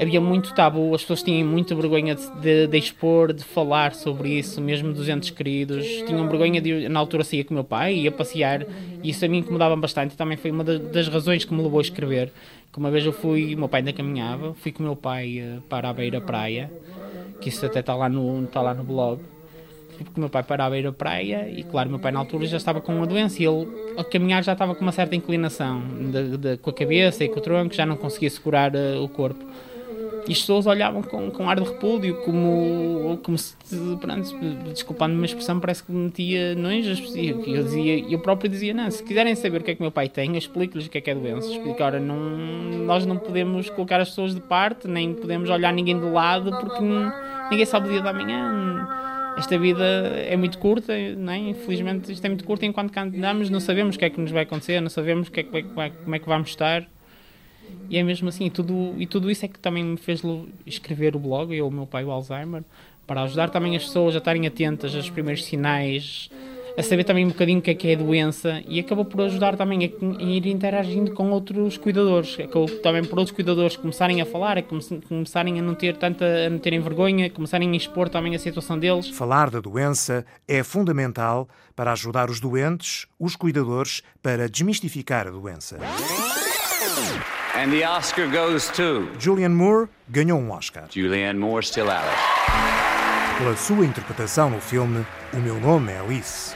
havia 0.00 0.20
muito 0.20 0.54
tabu, 0.54 0.94
as 0.94 1.02
pessoas 1.02 1.22
tinham 1.22 1.46
muita 1.46 1.74
vergonha 1.74 2.14
de, 2.14 2.30
de, 2.40 2.66
de, 2.66 2.78
expor, 2.78 3.32
de 3.32 3.44
falar 3.44 3.94
sobre 3.94 4.30
isso, 4.30 4.60
mesmo 4.60 4.92
dos 4.92 5.08
entes 5.08 5.30
queridos, 5.30 5.86
tinham 6.06 6.28
vergonha 6.28 6.60
de, 6.60 6.88
na 6.88 7.00
altura 7.00 7.24
saía 7.24 7.44
com 7.44 7.52
o 7.52 7.54
meu 7.54 7.64
pai, 7.64 7.94
ia 7.94 8.12
passear, 8.12 8.66
e 9.02 9.10
isso 9.10 9.24
a 9.24 9.28
mim 9.28 9.38
incomodava 9.38 9.76
bastante, 9.76 10.16
também 10.16 10.36
foi 10.36 10.50
uma 10.50 10.64
das 10.64 11.08
razões 11.08 11.44
que 11.44 11.54
me 11.54 11.62
levou 11.62 11.78
a 11.78 11.82
escrever, 11.82 12.32
que 12.72 12.78
uma 12.78 12.90
vez 12.90 13.04
eu 13.04 13.12
fui, 13.12 13.54
meu 13.54 13.68
pai 13.68 13.80
ainda 13.80 13.92
caminhava, 13.92 14.54
fui 14.54 14.72
com 14.72 14.82
o 14.82 14.86
meu 14.86 14.96
pai 14.96 15.38
eh, 15.38 15.58
para 15.68 15.90
a 15.90 15.92
beira-praia, 15.92 16.70
que 17.40 17.50
isso 17.50 17.66
até 17.66 17.80
está 17.80 17.94
lá 17.94 18.08
no, 18.08 18.44
está 18.44 18.62
lá 18.62 18.72
no 18.72 18.82
blog, 18.82 19.20
porque 19.98 20.18
o 20.18 20.20
meu 20.20 20.30
pai 20.30 20.42
parava 20.42 20.74
a 20.74 20.78
ir 20.78 20.86
à 20.86 20.92
praia 20.92 21.48
e, 21.48 21.62
claro, 21.62 21.90
meu 21.90 21.98
pai 21.98 22.12
na 22.12 22.18
altura 22.18 22.46
já 22.46 22.56
estava 22.56 22.80
com 22.80 22.94
uma 22.94 23.06
doença 23.06 23.42
e 23.42 23.46
ele, 23.46 23.68
a 23.96 24.04
caminhar, 24.04 24.42
já 24.42 24.52
estava 24.52 24.74
com 24.74 24.82
uma 24.82 24.92
certa 24.92 25.14
inclinação 25.14 25.82
de, 26.10 26.36
de, 26.36 26.56
com 26.56 26.70
a 26.70 26.72
cabeça 26.72 27.24
e 27.24 27.28
com 27.28 27.38
o 27.38 27.42
tronco, 27.42 27.74
já 27.74 27.86
não 27.86 27.96
conseguia 27.96 28.30
segurar 28.30 28.74
uh, 28.74 29.02
o 29.02 29.08
corpo. 29.08 29.44
E 30.28 30.32
as 30.32 30.38
pessoas 30.40 30.66
olhavam 30.66 31.02
com, 31.02 31.30
com 31.30 31.50
ar 31.50 31.58
de 31.58 31.64
repúdio, 31.64 32.14
como, 32.22 33.18
como 33.22 33.36
se, 33.36 33.56
pronto, 34.00 34.36
desculpando 34.72 35.16
uma 35.16 35.26
expressão, 35.26 35.58
parece 35.58 35.82
que 35.82 35.90
me 35.90 36.04
metia 36.04 36.54
nojo. 36.54 36.90
Eu, 37.16 37.64
dizia, 37.64 37.98
eu 38.08 38.18
próprio 38.20 38.48
dizia: 38.48 38.72
não, 38.72 38.90
se 38.90 39.02
quiserem 39.02 39.34
saber 39.34 39.60
o 39.60 39.64
que 39.64 39.72
é 39.72 39.74
que 39.74 39.82
meu 39.82 39.90
pai 39.90 40.08
tem, 40.08 40.30
eu 40.30 40.38
explico-lhes 40.38 40.86
o 40.86 40.90
que 40.90 40.98
é 40.98 41.00
que 41.00 41.10
é 41.10 41.14
doença. 41.14 41.48
Explico, 41.48 41.82
ora, 41.82 41.98
não, 41.98 42.16
nós 42.84 43.04
não 43.04 43.16
podemos 43.16 43.68
colocar 43.70 44.00
as 44.00 44.10
pessoas 44.10 44.34
de 44.34 44.40
parte, 44.40 44.86
nem 44.86 45.12
podemos 45.12 45.50
olhar 45.50 45.72
ninguém 45.72 45.98
de 45.98 46.06
lado, 46.06 46.50
porque 46.58 46.84
ninguém 47.50 47.66
sabe 47.66 47.88
o 47.88 47.90
dia 47.90 48.02
da 48.02 48.12
manhã 48.12 48.88
esta 49.36 49.58
vida 49.58 49.84
é 49.84 50.36
muito 50.36 50.58
curta, 50.58 50.92
não 51.16 51.32
é? 51.32 51.38
infelizmente 51.38 52.12
isto 52.12 52.24
é 52.24 52.28
muito 52.28 52.44
curto 52.44 52.64
enquanto 52.64 52.96
andamos, 52.96 53.50
não 53.50 53.60
sabemos 53.60 53.96
o 53.96 53.98
que 53.98 54.04
é 54.04 54.10
que 54.10 54.20
nos 54.20 54.30
vai 54.30 54.42
acontecer, 54.42 54.80
não 54.80 54.90
sabemos 54.90 55.28
que 55.28 55.40
é 55.40 55.42
que 55.42 55.50
vai, 55.50 55.90
como 55.90 56.14
é 56.14 56.18
que 56.18 56.28
vamos 56.28 56.50
estar. 56.50 56.86
E 57.92 57.98
é 57.98 58.02
mesmo 58.02 58.30
assim, 58.30 58.46
e 58.46 58.50
tudo, 58.50 58.94
e 58.96 59.06
tudo 59.06 59.30
isso 59.30 59.44
é 59.44 59.48
que 59.48 59.58
também 59.58 59.84
me 59.84 59.98
fez 59.98 60.22
escrever 60.64 61.14
o 61.14 61.18
blog, 61.18 61.54
eu, 61.54 61.68
o 61.68 61.70
meu 61.70 61.86
pai, 61.86 62.02
o 62.02 62.10
Alzheimer, 62.10 62.64
para 63.06 63.20
ajudar 63.24 63.50
também 63.50 63.76
as 63.76 63.84
pessoas 63.84 64.14
a 64.14 64.18
estarem 64.18 64.46
atentas 64.46 64.96
aos 64.96 65.10
primeiros 65.10 65.44
sinais, 65.44 66.30
a 66.74 66.82
saber 66.82 67.04
também 67.04 67.26
um 67.26 67.28
bocadinho 67.28 67.58
o 67.58 67.62
que 67.62 67.70
é 67.70 67.74
que 67.74 67.88
é 67.88 67.92
a 67.92 67.98
doença 67.98 68.62
e 68.66 68.80
acabou 68.80 69.04
por 69.04 69.20
ajudar 69.20 69.58
também 69.58 69.84
a, 69.84 70.22
ir 70.22 70.46
interagindo 70.46 71.12
com 71.12 71.30
outros 71.32 71.76
cuidadores, 71.76 72.40
acabou 72.40 72.66
também 72.80 73.04
por 73.04 73.18
outros 73.18 73.34
cuidadores 73.34 73.76
começarem 73.76 74.22
a 74.22 74.24
falar, 74.24 74.56
a 74.56 74.62
começarem 74.62 75.58
a 75.58 75.62
não 75.62 75.74
ter 75.74 75.94
tanta, 75.98 76.24
a 76.46 76.48
não 76.48 76.58
terem 76.58 76.80
vergonha, 76.80 77.28
começarem 77.28 77.70
a 77.72 77.76
expor 77.76 78.08
também 78.08 78.34
a 78.34 78.38
situação 78.38 78.78
deles. 78.78 79.10
Falar 79.10 79.50
da 79.50 79.60
doença 79.60 80.24
é 80.48 80.62
fundamental 80.62 81.46
para 81.76 81.92
ajudar 81.92 82.30
os 82.30 82.40
doentes, 82.40 83.06
os 83.18 83.36
cuidadores, 83.36 84.00
para 84.22 84.48
desmistificar 84.48 85.26
a 85.26 85.30
doença. 85.30 85.78
And 87.54 87.70
the 87.70 87.84
Oscar 87.84 88.28
goes 88.28 88.68
to 88.70 89.08
Julianne 89.18 89.54
Moore 89.54 89.88
ganhou 90.10 90.38
um 90.38 90.50
Oscar. 90.50 90.88
Julianne 90.88 91.38
Moore 91.38 91.62
still 91.62 91.90
Alice. 91.90 92.81
Pela 93.42 93.56
sua 93.56 93.84
interpretação 93.84 94.50
no 94.50 94.60
filme 94.60 95.04
O 95.32 95.38
Meu 95.38 95.58
Nome 95.58 95.90
é 95.90 95.98
Alice. 95.98 96.54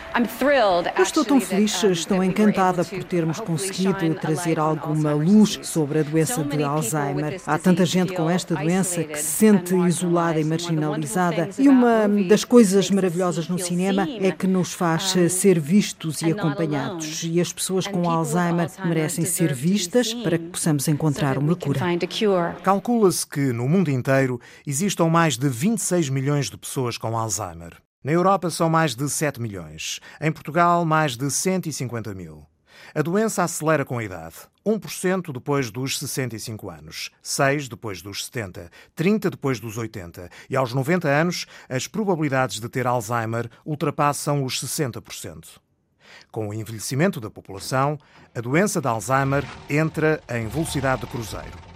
Eu 0.96 1.03
estou 1.03 1.25
tão 1.25 1.38
feliz, 1.40 1.83
estou 1.83 2.22
encantada 2.22 2.85
por 2.85 3.05
termos 3.05 3.38
conseguido 3.40 4.14
trazer 4.14 4.59
alguma 4.59 5.12
luz 5.12 5.59
sobre 5.62 5.99
a 5.99 6.03
doença 6.03 6.42
de 6.44 6.62
Alzheimer. 6.62 7.40
Há 7.44 7.59
tanta 7.59 7.85
gente 7.85 8.14
com 8.14 8.31
esta 8.31 8.55
doença 8.55 9.05
que 9.05 9.18
se 9.18 9.25
sente 9.25 9.75
isolada 9.75 10.40
e 10.40 10.44
marginalizada. 10.44 11.51
E 11.59 11.68
uma 11.68 12.09
das 12.29 12.44
coisas 12.44 12.90
maravilhosas 12.90 13.49
no 13.49 13.59
cinema 13.59 14.09
é 14.09 14.31
que 14.31 14.46
nos 14.46 14.72
faz 14.72 15.14
ser 15.29 15.59
vistos 15.59 16.22
e 16.22 16.31
acompanhados. 16.31 17.25
E 17.25 17.40
as 17.40 17.53
pessoas 17.53 17.87
com 17.87 18.09
Alzheimer 18.09 18.70
merecem 18.85 19.25
ser 19.25 19.53
vistas 19.53 20.14
para 20.14 20.38
que 20.38 20.44
possamos 20.44 20.87
encontrar 20.88 21.37
uma 21.37 21.57
cura. 21.57 21.81
Calcula-se 22.62 23.27
que 23.27 23.53
no 23.53 23.68
mundo 23.68 23.90
inteiro 23.90 24.40
existam 24.66 25.09
mais 25.09 25.37
de 25.37 25.49
26 25.49 26.09
milhões 26.09 26.49
de 26.49 26.57
pessoas 26.57 26.76
com 26.99 27.17
Alzheimer. 27.17 27.75
Na 28.05 28.12
Europa 28.12 28.51
são 28.51 28.69
mais 28.69 28.95
de 28.95 29.09
7 29.09 29.41
milhões. 29.41 29.99
Em 30.21 30.31
Portugal, 30.31 30.85
mais 30.85 31.17
de 31.17 31.31
150 31.31 32.15
mil. 32.15 32.47
A 32.95 33.01
doença 33.01 33.43
acelera 33.43 33.83
com 33.83 33.99
a 33.99 34.05
idade. 34.05 34.35
1% 34.67 35.33
depois 35.33 35.71
dos 35.71 35.99
65 35.99 36.69
anos, 36.69 37.11
6 37.23 37.69
depois 37.69 38.03
dos 38.03 38.27
70, 38.27 38.71
30 38.95 39.31
depois 39.31 39.59
dos 39.59 39.79
80 39.79 40.29
e 40.51 40.57
aos 40.57 40.75
90 40.75 41.09
anos 41.09 41.47
as 41.67 41.87
probabilidades 41.87 42.61
de 42.61 42.69
ter 42.69 42.87
Alzheimer 42.87 43.49
ultrapassam 43.65 44.45
os 44.45 44.62
60%. 44.62 45.59
Com 46.31 46.49
o 46.49 46.55
envelhecimento 46.55 47.21
da 47.21 47.31
população, 47.31 47.99
a 48.35 48.41
doença 48.41 48.83
de 48.83 48.89
Alzheimer 48.89 49.45
entra 49.71 50.21
em 50.29 50.47
velocidade 50.47 51.01
de 51.01 51.07
cruzeiro. 51.07 51.76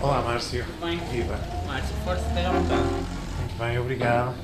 Olá, 0.00 0.22
Márcio. 0.22 0.64
Bem, 0.82 0.98
Viva. 1.10 1.38
Márcio, 1.66 1.94
força, 2.04 2.26
esteja 2.26 2.48
à 2.48 2.52
vontade 2.52 3.20
bem, 3.60 3.78
obrigado. 3.78 4.34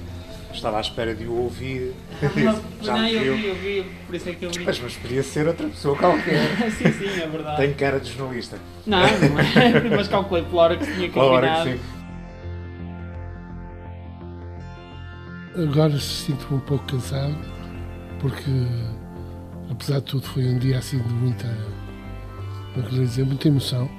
Estava 0.52 0.78
à 0.78 0.80
espera 0.80 1.14
de 1.14 1.26
o 1.26 1.32
ouvir. 1.32 1.94
Não, 2.36 2.62
Já 2.82 2.96
não 2.96 3.06
eu 3.08 3.36
vi, 3.36 3.46
eu 3.46 3.54
vi, 3.56 3.86
por 4.06 4.14
isso 4.14 4.28
é 4.28 4.34
que 4.34 4.44
eu 4.44 4.50
vi. 4.50 4.64
Mas, 4.64 4.78
mas 4.78 4.96
podia 4.96 5.22
ser 5.22 5.46
outra 5.46 5.66
pessoa 5.68 5.96
qualquer. 5.96 6.46
sim, 6.70 6.92
sim, 6.92 7.20
é 7.20 7.26
verdade. 7.26 7.56
Tenho 7.56 7.74
cara 7.74 7.98
de 7.98 8.12
jornalista. 8.12 8.58
Não, 8.86 9.00
não 9.00 9.06
é, 9.06 9.88
mas 9.96 10.08
calculei 10.08 10.44
pela 10.44 10.62
hora 10.62 10.76
que 10.76 10.84
se 10.84 10.92
tinha 10.92 11.10
combinado. 11.10 11.40
Pela 11.40 11.50
hora 11.50 11.64
que 11.64 11.72
sim. 11.72 11.80
Agora 15.62 15.98
sinto-me 15.98 16.58
um 16.58 16.60
pouco 16.60 16.84
cansado, 16.84 17.36
porque 18.20 18.50
apesar 19.70 20.00
de 20.00 20.04
tudo 20.04 20.26
foi 20.26 20.44
um 20.44 20.58
dia 20.58 20.78
assim 20.78 20.98
de 20.98 21.12
muita, 21.14 21.46
não 22.76 22.82
queria 22.84 23.06
dizer, 23.06 23.24
muita 23.24 23.48
emoção. 23.48 23.90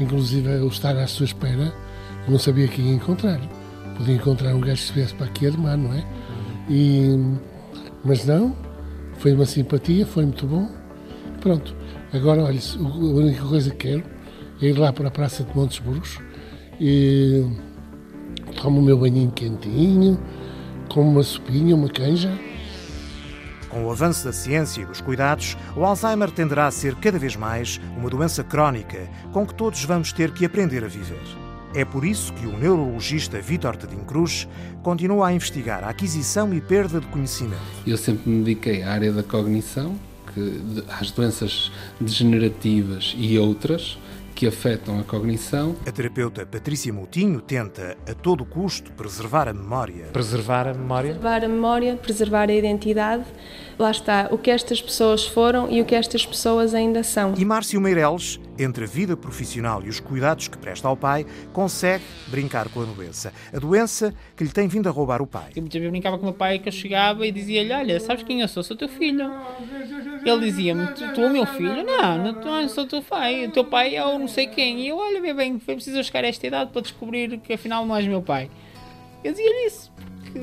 Inclusive 0.00 0.50
eu 0.50 0.68
estar 0.68 0.96
à 0.96 1.06
sua 1.06 1.26
espera, 1.26 1.72
não 2.28 2.38
sabia 2.38 2.68
quem 2.68 2.92
encontrar 2.92 3.40
podia 3.94 4.14
encontrar 4.14 4.54
um 4.54 4.60
gajo 4.60 4.76
que 4.76 4.88
estivesse 4.88 5.14
para 5.14 5.26
aqui 5.26 5.46
armar, 5.46 5.76
não 5.76 5.92
é? 5.92 6.04
E, 6.68 7.16
mas 8.04 8.24
não, 8.26 8.54
foi 9.18 9.32
uma 9.32 9.46
simpatia, 9.46 10.06
foi 10.06 10.24
muito 10.24 10.46
bom. 10.46 10.68
Pronto, 11.40 11.74
agora, 12.12 12.42
olha, 12.42 12.60
a 12.78 12.96
única 12.96 13.44
coisa 13.44 13.70
que 13.70 13.88
quero 13.88 14.04
é 14.60 14.66
ir 14.66 14.78
lá 14.78 14.92
para 14.92 15.08
a 15.08 15.10
Praça 15.10 15.44
de 15.44 15.56
Montes 15.56 15.78
Burgos 15.78 16.18
e 16.80 17.44
tomo 18.60 18.80
o 18.80 18.82
meu 18.82 18.98
banhinho 18.98 19.30
quentinho, 19.30 20.18
como 20.88 21.10
uma 21.10 21.22
sopinha, 21.22 21.74
uma 21.74 21.88
canja. 21.88 22.30
Com 23.74 23.86
o 23.86 23.90
avanço 23.90 24.24
da 24.24 24.32
ciência 24.32 24.82
e 24.82 24.86
dos 24.86 25.00
cuidados, 25.00 25.56
o 25.74 25.84
Alzheimer 25.84 26.30
tenderá 26.30 26.68
a 26.68 26.70
ser 26.70 26.94
cada 26.94 27.18
vez 27.18 27.34
mais 27.34 27.80
uma 27.96 28.08
doença 28.08 28.44
crónica 28.44 29.10
com 29.32 29.44
que 29.44 29.52
todos 29.52 29.82
vamos 29.84 30.12
ter 30.12 30.30
que 30.30 30.44
aprender 30.44 30.84
a 30.84 30.86
viver. 30.86 31.20
É 31.74 31.84
por 31.84 32.04
isso 32.04 32.32
que 32.34 32.46
o 32.46 32.56
neurologista 32.56 33.40
Vítor 33.40 33.74
Tadim 33.74 34.04
Cruz 34.04 34.46
continua 34.80 35.26
a 35.26 35.32
investigar 35.32 35.82
a 35.82 35.88
aquisição 35.88 36.54
e 36.54 36.60
perda 36.60 37.00
de 37.00 37.06
conhecimento. 37.08 37.60
Eu 37.84 37.96
sempre 37.96 38.30
me 38.30 38.44
dediquei 38.44 38.84
à 38.84 38.92
área 38.92 39.12
da 39.12 39.24
cognição, 39.24 39.96
que, 40.32 40.84
às 40.88 41.10
doenças 41.10 41.72
degenerativas 42.00 43.12
e 43.18 43.36
outras 43.40 43.98
que 44.34 44.46
afetam 44.46 44.98
a 44.98 45.04
cognição. 45.04 45.76
A 45.86 45.92
terapeuta 45.92 46.44
Patrícia 46.44 46.92
Moutinho 46.92 47.40
tenta, 47.40 47.96
a 48.08 48.14
todo 48.14 48.44
custo, 48.44 48.92
preservar 48.92 49.48
a 49.48 49.52
memória. 49.52 50.06
Preservar 50.12 50.66
a 50.66 50.74
memória? 50.74 51.10
Preservar 51.12 51.44
a 51.44 51.48
memória, 51.48 51.96
preservar 51.96 52.50
a 52.50 52.52
identidade. 52.52 53.24
Lá 53.78 53.90
está, 53.90 54.28
o 54.30 54.38
que 54.38 54.50
estas 54.50 54.82
pessoas 54.82 55.26
foram 55.26 55.70
e 55.70 55.80
o 55.80 55.84
que 55.84 55.94
estas 55.94 56.26
pessoas 56.26 56.74
ainda 56.74 57.02
são. 57.02 57.34
E 57.36 57.44
Márcio 57.44 57.80
Meireles 57.80 58.40
entre 58.58 58.84
a 58.84 58.86
vida 58.86 59.16
profissional 59.16 59.82
e 59.84 59.88
os 59.88 60.00
cuidados 60.00 60.48
que 60.48 60.56
presta 60.58 60.88
ao 60.88 60.96
pai, 60.96 61.26
consegue 61.52 62.04
brincar 62.28 62.68
com 62.68 62.82
a 62.82 62.84
doença. 62.84 63.32
A 63.52 63.58
doença 63.58 64.14
que 64.36 64.44
lhe 64.44 64.50
tem 64.50 64.68
vindo 64.68 64.88
a 64.88 64.92
roubar 64.92 65.20
o 65.20 65.26
pai. 65.26 65.50
Eu 65.56 65.62
muitas 65.62 65.80
vezes 65.80 65.90
brincava 65.90 66.16
com 66.16 66.22
o 66.22 66.26
meu 66.26 66.34
pai 66.34 66.58
que 66.58 66.68
eu 66.68 66.72
chegava 66.72 67.26
e 67.26 67.32
dizia-lhe: 67.32 67.72
Olha, 67.72 68.00
sabes 68.00 68.22
quem 68.22 68.40
eu 68.40 68.48
sou? 68.48 68.62
Sou 68.62 68.76
teu 68.76 68.88
filho. 68.88 69.30
Ele 70.24 70.40
dizia-me: 70.40 70.86
Tu, 70.88 71.14
tu 71.14 71.20
o 71.22 71.30
meu 71.30 71.46
filho? 71.46 71.84
Não, 71.84 72.18
não, 72.18 72.32
não 72.32 72.68
sou 72.68 72.86
teu 72.86 73.02
pai. 73.02 73.46
O 73.46 73.50
teu 73.52 73.64
pai 73.64 73.96
é 73.96 74.04
o 74.04 74.18
não 74.18 74.28
sei 74.28 74.46
quem. 74.46 74.80
E 74.80 74.88
eu: 74.88 74.96
Olha, 74.96 75.20
bem, 75.20 75.34
bem, 75.34 75.58
foi 75.58 75.74
preciso 75.74 76.02
chegar 76.02 76.24
a 76.24 76.28
esta 76.28 76.46
idade 76.46 76.70
para 76.70 76.82
descobrir 76.82 77.38
que 77.38 77.52
afinal 77.52 77.84
não 77.86 77.96
és 77.96 78.06
meu 78.06 78.22
pai. 78.22 78.50
Eu 79.22 79.32
dizia-lhe 79.32 79.66
isso, 79.66 79.90
porque 80.20 80.38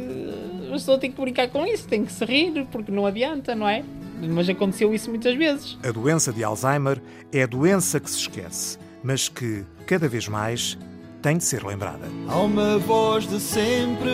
a 0.67 0.71
pessoa 0.71 0.97
tem 0.97 1.12
que 1.12 1.21
brincar 1.21 1.47
com 1.50 1.65
isso, 1.67 1.88
tem 1.88 2.04
que 2.04 2.12
se 2.12 2.26
rir, 2.26 2.65
porque 2.71 2.91
não 2.91 3.06
adianta, 3.06 3.54
não 3.54 3.69
é? 3.69 3.84
Mas 4.29 4.49
aconteceu 4.49 4.93
isso 4.93 5.10
muitas 5.10 5.36
vezes. 5.36 5.77
A 5.84 5.91
doença 5.91 6.31
de 6.31 6.43
Alzheimer 6.43 7.01
é 7.31 7.43
a 7.43 7.47
doença 7.47 7.99
que 7.99 8.10
se 8.10 8.17
esquece, 8.17 8.77
mas 9.03 9.27
que, 9.29 9.63
cada 9.86 10.07
vez 10.07 10.27
mais, 10.27 10.77
tem 11.21 11.38
de 11.38 11.43
ser 11.43 11.63
lembrada. 11.63 12.07
Há 12.27 12.38
uma 12.39 12.77
voz 12.79 13.27
de 13.27 13.39
sempre 13.39 14.12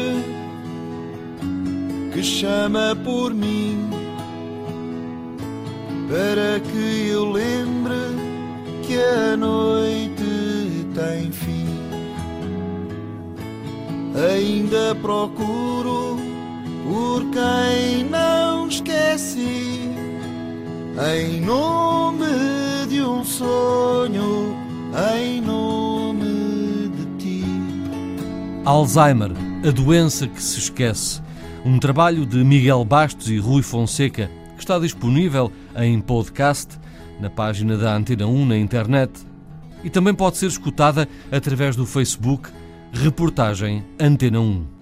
que 2.13 2.23
chama 2.23 2.95
por 3.03 3.33
mim 3.33 3.89
para 6.09 6.59
que 6.59 7.09
eu 7.09 7.31
lembre 7.31 7.93
que 8.83 8.97
a 8.97 9.35
noite 9.35 10.85
tem 10.95 11.31
fim. 11.31 11.67
Ainda 14.33 14.95
procuro 14.95 15.46
em 20.99 21.41
nome 21.41 22.25
de 22.89 23.01
um 23.01 23.23
sonho, 23.23 24.57
em 25.15 25.41
nome 25.41 26.89
de 26.89 27.05
ti. 27.17 27.43
Alzheimer, 28.65 29.31
a 29.67 29.71
doença 29.71 30.27
que 30.27 30.41
se 30.41 30.57
esquece. 30.57 31.21
Um 31.63 31.77
trabalho 31.77 32.25
de 32.25 32.43
Miguel 32.43 32.83
Bastos 32.83 33.29
e 33.29 33.37
Rui 33.37 33.61
Fonseca 33.61 34.31
que 34.55 34.63
está 34.63 34.79
disponível 34.79 35.51
em 35.75 35.99
podcast 36.01 36.79
na 37.19 37.29
página 37.29 37.77
da 37.77 37.95
Antena 37.95 38.25
1 38.25 38.45
na 38.45 38.57
internet 38.57 39.11
e 39.83 39.89
também 39.89 40.15
pode 40.15 40.37
ser 40.37 40.47
escutada 40.47 41.07
através 41.31 41.75
do 41.75 41.85
Facebook 41.85 42.49
Reportagem 42.91 43.85
Antena 43.99 44.39
1. 44.39 44.76